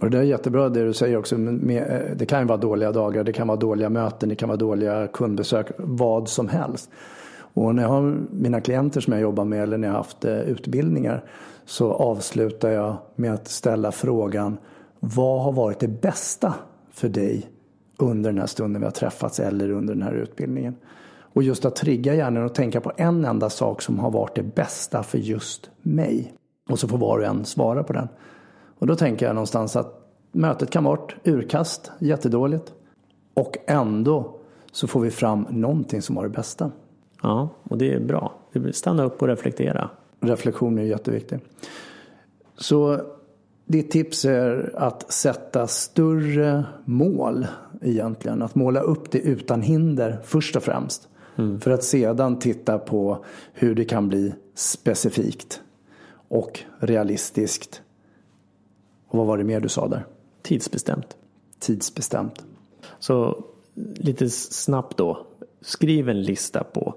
Och 0.00 0.10
det 0.10 0.18
är 0.18 0.22
jättebra 0.22 0.68
det 0.68 0.84
du 0.84 0.92
säger 0.92 1.16
också. 1.16 1.34
Eh, 1.34 2.16
det 2.16 2.26
kan 2.26 2.40
ju 2.40 2.46
vara 2.46 2.58
dåliga 2.58 2.92
dagar, 2.92 3.24
det 3.24 3.32
kan 3.32 3.48
vara 3.48 3.58
dåliga 3.58 3.88
möten, 3.88 4.28
det 4.28 4.34
kan 4.34 4.48
vara 4.48 4.56
dåliga 4.56 5.06
kundbesök, 5.06 5.66
vad 5.78 6.28
som 6.28 6.48
helst. 6.48 6.90
Och 7.54 7.74
när 7.74 7.82
jag 7.82 7.90
har 7.90 8.16
mina 8.30 8.60
klienter 8.60 9.00
som 9.00 9.12
jag 9.12 9.22
jobbar 9.22 9.44
med 9.44 9.62
eller 9.62 9.78
när 9.78 9.88
jag 9.88 9.92
har 9.92 9.98
haft 9.98 10.24
eh, 10.24 10.40
utbildningar 10.40 11.24
så 11.64 11.92
avslutar 11.92 12.70
jag 12.70 12.96
med 13.14 13.34
att 13.34 13.48
ställa 13.48 13.92
frågan 13.92 14.58
vad 15.00 15.42
har 15.42 15.52
varit 15.52 15.78
det 15.78 15.88
bästa 15.88 16.54
för 16.90 17.08
dig 17.08 17.50
under 17.98 18.30
den 18.30 18.40
här 18.40 18.46
stunden 18.46 18.80
vi 18.80 18.86
har 18.86 18.92
träffats 18.92 19.40
eller 19.40 19.70
under 19.70 19.94
den 19.94 20.02
här 20.02 20.12
utbildningen? 20.12 20.76
Och 21.38 21.44
just 21.44 21.64
att 21.64 21.76
trigga 21.76 22.14
hjärnan 22.14 22.44
och 22.44 22.54
tänka 22.54 22.80
på 22.80 22.92
en 22.96 23.24
enda 23.24 23.50
sak 23.50 23.82
som 23.82 23.98
har 23.98 24.10
varit 24.10 24.34
det 24.34 24.42
bästa 24.42 25.02
för 25.02 25.18
just 25.18 25.70
mig. 25.82 26.32
Och 26.70 26.78
så 26.78 26.88
får 26.88 26.98
var 26.98 27.18
och 27.18 27.24
en 27.24 27.44
svara 27.44 27.82
på 27.82 27.92
den. 27.92 28.08
Och 28.78 28.86
då 28.86 28.96
tänker 28.96 29.26
jag 29.26 29.34
någonstans 29.34 29.76
att 29.76 30.12
mötet 30.32 30.70
kan 30.70 30.84
vara 30.84 31.00
urkast, 31.24 31.90
jättedåligt. 31.98 32.72
Och 33.34 33.56
ändå 33.66 34.38
så 34.72 34.86
får 34.86 35.00
vi 35.00 35.10
fram 35.10 35.46
någonting 35.50 36.02
som 36.02 36.14
var 36.14 36.22
det 36.22 36.28
bästa. 36.28 36.70
Ja, 37.22 37.48
och 37.62 37.78
det 37.78 37.94
är 37.94 38.00
bra. 38.00 38.32
Stanna 38.72 39.04
upp 39.04 39.22
och 39.22 39.28
reflektera. 39.28 39.90
Reflektion 40.20 40.78
är 40.78 40.82
jätteviktig. 40.82 41.38
Så 42.56 43.00
ditt 43.64 43.90
tips 43.90 44.24
är 44.24 44.72
att 44.76 45.12
sätta 45.12 45.66
större 45.66 46.64
mål 46.84 47.46
egentligen. 47.82 48.42
Att 48.42 48.54
måla 48.54 48.80
upp 48.80 49.10
det 49.10 49.18
utan 49.18 49.62
hinder 49.62 50.18
först 50.24 50.56
och 50.56 50.62
främst. 50.62 51.08
Mm. 51.38 51.60
För 51.60 51.70
att 51.70 51.84
sedan 51.84 52.38
titta 52.38 52.78
på 52.78 53.24
hur 53.52 53.74
det 53.74 53.84
kan 53.84 54.08
bli 54.08 54.34
specifikt 54.54 55.60
och 56.28 56.60
realistiskt. 56.78 57.82
Och 59.08 59.18
vad 59.18 59.26
var 59.26 59.38
det 59.38 59.44
mer 59.44 59.60
du 59.60 59.68
sa 59.68 59.88
där? 59.88 60.06
Tidsbestämt. 60.42 61.16
Tidsbestämt. 61.58 62.44
Så 62.98 63.44
lite 63.96 64.30
snabbt 64.30 64.96
då. 64.96 65.26
Skriv 65.60 66.08
en 66.08 66.22
lista 66.22 66.64
på, 66.64 66.94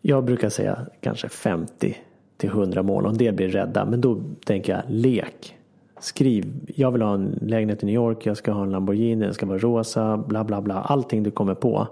jag 0.00 0.24
brukar 0.24 0.48
säga 0.48 0.86
kanske 1.00 1.28
50 1.28 1.96
till 2.36 2.48
100 2.48 2.82
mål. 2.82 3.04
Och 3.04 3.10
en 3.10 3.18
del 3.18 3.34
blir 3.34 3.48
rädda. 3.48 3.84
Men 3.84 4.00
då 4.00 4.22
tänker 4.44 4.72
jag 4.72 4.82
lek. 4.88 5.56
Skriv, 6.00 6.72
jag 6.76 6.90
vill 6.90 7.02
ha 7.02 7.14
en 7.14 7.38
lägenhet 7.42 7.82
i 7.82 7.86
New 7.86 7.94
York, 7.94 8.26
jag 8.26 8.36
ska 8.36 8.52
ha 8.52 8.62
en 8.62 8.70
Lamborghini, 8.70 9.24
den 9.24 9.34
ska 9.34 9.46
vara 9.46 9.58
rosa, 9.58 10.16
bla 10.16 10.44
bla 10.44 10.60
bla. 10.60 10.74
Allting 10.74 11.22
du 11.22 11.30
kommer 11.30 11.54
på. 11.54 11.88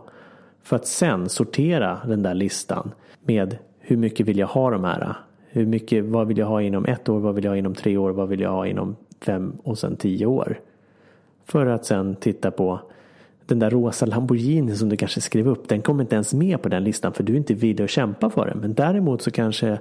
För 0.62 0.76
att 0.76 0.86
sen 0.86 1.28
sortera 1.28 2.00
den 2.06 2.22
där 2.22 2.34
listan 2.34 2.92
med 3.24 3.56
hur 3.78 3.96
mycket 3.96 4.26
vill 4.26 4.38
jag 4.38 4.46
ha 4.46 4.70
de 4.70 4.84
här? 4.84 5.14
Hur 5.48 5.66
mycket, 5.66 6.04
vad 6.04 6.26
vill 6.26 6.38
jag 6.38 6.46
ha 6.46 6.62
inom 6.62 6.84
ett 6.84 7.08
år, 7.08 7.20
vad 7.20 7.34
vill 7.34 7.44
jag 7.44 7.50
ha 7.50 7.56
inom 7.56 7.74
tre 7.74 7.96
år, 7.96 8.10
vad 8.10 8.28
vill 8.28 8.40
jag 8.40 8.50
ha 8.50 8.66
inom 8.66 8.96
fem 9.20 9.52
och 9.62 9.78
sen 9.78 9.96
tio 9.96 10.26
år? 10.26 10.60
För 11.44 11.66
att 11.66 11.84
sen 11.84 12.16
titta 12.16 12.50
på 12.50 12.80
den 13.46 13.58
där 13.58 13.70
rosa 13.70 14.06
Lamborghini 14.06 14.76
som 14.76 14.88
du 14.88 14.96
kanske 14.96 15.20
skrev 15.20 15.48
upp, 15.48 15.68
den 15.68 15.82
kommer 15.82 16.02
inte 16.02 16.14
ens 16.14 16.34
med 16.34 16.62
på 16.62 16.68
den 16.68 16.84
listan 16.84 17.12
för 17.12 17.22
du 17.22 17.32
är 17.32 17.36
inte 17.36 17.54
villig 17.54 17.84
att 17.84 17.90
kämpa 17.90 18.30
för 18.30 18.46
den. 18.46 18.58
Men 18.58 18.74
däremot 18.74 19.22
så 19.22 19.30
kanske 19.30 19.78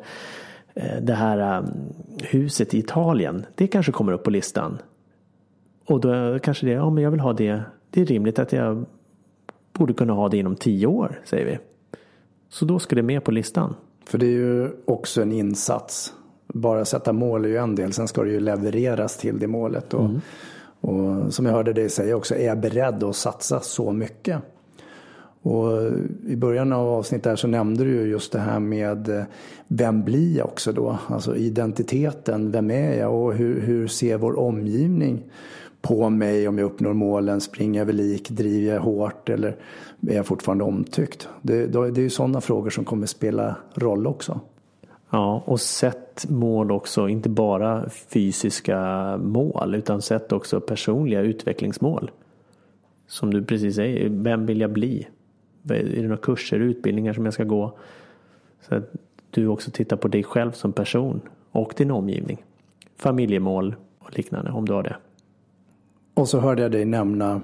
eh, 0.73 1.01
det 1.01 1.13
här 1.13 1.57
eh, 1.57 1.63
huset 2.23 2.73
i 2.73 2.79
Italien, 2.79 3.45
det 3.55 3.67
kanske 3.67 3.91
kommer 3.91 4.11
upp 4.11 4.23
på 4.23 4.29
listan. 4.29 4.77
Och 5.85 5.99
då 5.99 6.39
kanske 6.39 6.65
det, 6.65 6.71
ja 6.71 6.89
men 6.89 7.03
jag 7.03 7.11
vill 7.11 7.19
ha 7.19 7.33
det, 7.33 7.61
det 7.89 8.01
är 8.01 8.05
rimligt 8.05 8.39
att 8.39 8.53
jag 8.53 8.85
borde 9.79 9.93
kunna 9.93 10.13
ha 10.13 10.29
det 10.29 10.37
inom 10.37 10.55
tio 10.55 10.87
år, 10.87 11.21
säger 11.25 11.45
vi. 11.45 11.57
Så 12.49 12.65
då 12.65 12.79
ska 12.79 12.95
det 12.95 13.03
med 13.03 13.23
på 13.23 13.31
listan. 13.31 13.75
För 14.05 14.17
det 14.17 14.25
är 14.25 14.37
ju 14.37 14.69
också 14.85 15.21
en 15.21 15.31
insats. 15.31 16.13
Bara 16.47 16.85
sätta 16.85 17.13
mål 17.13 17.45
är 17.45 17.49
ju 17.49 17.57
en 17.57 17.75
del, 17.75 17.93
sen 17.93 18.07
ska 18.07 18.23
det 18.23 18.31
ju 18.31 18.39
levereras 18.39 19.17
till 19.17 19.39
det 19.39 19.47
målet. 19.47 19.93
Och, 19.93 20.05
mm. 20.05 20.21
och 20.81 21.33
som 21.33 21.45
jag 21.45 21.53
hörde 21.53 21.73
dig 21.73 21.89
säga 21.89 22.15
också, 22.15 22.35
är 22.35 22.45
jag 22.45 22.59
beredd 22.59 23.03
att 23.03 23.15
satsa 23.15 23.59
så 23.59 23.91
mycket? 23.91 24.41
Och 25.41 25.91
i 26.27 26.35
början 26.35 26.73
av 26.73 26.87
avsnittet 26.87 27.25
här 27.25 27.35
så 27.35 27.47
nämnde 27.47 27.83
du 27.83 27.91
ju 27.91 28.09
just 28.09 28.31
det 28.31 28.39
här 28.39 28.59
med 28.59 29.09
eh, 29.09 29.23
vem 29.67 30.03
blir 30.03 30.37
jag 30.37 30.47
också 30.47 30.71
då? 30.71 30.97
Alltså 31.07 31.35
identiteten, 31.35 32.51
vem 32.51 32.71
är 32.71 32.99
jag 32.99 33.13
och 33.13 33.33
hur, 33.33 33.61
hur 33.61 33.87
ser 33.87 34.17
vår 34.17 34.39
omgivning 34.39 35.23
på 35.81 36.09
mig 36.09 36.47
om 36.47 36.57
jag 36.57 36.65
uppnår 36.65 36.93
målen? 36.93 37.41
Springer 37.41 37.79
jag 37.79 37.85
väl 37.85 37.95
lik? 37.95 38.29
Driver 38.29 38.73
jag 38.73 38.81
hårt? 38.81 39.29
Eller 39.29 39.55
är 40.07 40.15
jag 40.15 40.25
fortfarande 40.25 40.63
omtyckt? 40.63 41.29
Det, 41.41 41.67
det 41.67 41.79
är 41.79 41.99
ju 41.99 42.09
sådana 42.09 42.41
frågor 42.41 42.69
som 42.69 42.85
kommer 42.85 43.05
spela 43.05 43.55
roll 43.73 44.07
också. 44.07 44.39
Ja, 45.09 45.43
och 45.45 45.59
sätt 45.59 46.25
mål 46.29 46.71
också, 46.71 47.09
inte 47.09 47.29
bara 47.29 47.89
fysiska 47.89 49.17
mål 49.17 49.75
utan 49.75 50.01
sätt 50.01 50.31
också 50.31 50.61
personliga 50.61 51.21
utvecklingsmål. 51.21 52.11
Som 53.07 53.33
du 53.33 53.43
precis 53.43 53.75
säger, 53.75 54.09
vem 54.09 54.45
vill 54.45 54.61
jag 54.61 54.71
bli? 54.71 55.07
Är 55.69 55.83
det 55.83 56.01
några 56.01 56.17
kurser, 56.17 56.59
utbildningar 56.59 57.13
som 57.13 57.25
jag 57.25 57.33
ska 57.33 57.43
gå? 57.43 57.77
Så 58.61 58.75
att 58.75 58.91
du 59.31 59.47
också 59.47 59.71
tittar 59.71 59.97
på 59.97 60.07
dig 60.07 60.23
själv 60.23 60.51
som 60.51 60.73
person 60.73 61.21
och 61.51 61.73
din 61.77 61.91
omgivning. 61.91 62.43
Familjemål 62.97 63.75
och 63.99 64.17
liknande 64.17 64.51
om 64.51 64.65
du 64.65 64.73
har 64.73 64.83
det. 64.83 64.95
Och 66.19 66.29
så 66.29 66.39
hörde 66.39 66.61
jag 66.61 66.71
dig 66.71 66.85
nämna 66.85 67.41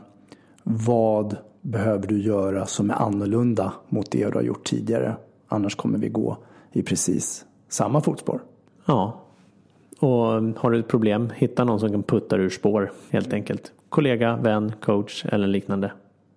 vad 0.63 1.37
behöver 1.61 2.07
du 2.07 2.21
göra 2.21 2.65
som 2.65 2.89
är 2.89 2.93
annorlunda 2.93 3.73
mot 3.89 4.11
det 4.11 4.29
du 4.29 4.31
har 4.33 4.41
gjort 4.41 4.63
tidigare. 4.63 5.15
Annars 5.47 5.75
kommer 5.75 5.97
vi 5.97 6.09
gå 6.09 6.37
i 6.71 6.83
precis 6.83 7.45
samma 7.69 8.01
fotspår. 8.01 8.41
Ja, 8.85 9.21
och 9.99 10.17
har 10.57 10.71
du 10.71 10.79
ett 10.79 10.87
problem, 10.87 11.29
hitta 11.35 11.63
någon 11.63 11.79
som 11.79 11.91
kan 11.91 12.03
putta 12.03 12.35
ur 12.35 12.49
spår 12.49 12.91
helt 13.09 13.33
enkelt. 13.33 13.71
Kollega, 13.89 14.35
vän, 14.35 14.71
coach 14.81 15.25
eller 15.25 15.47
liknande 15.47 15.91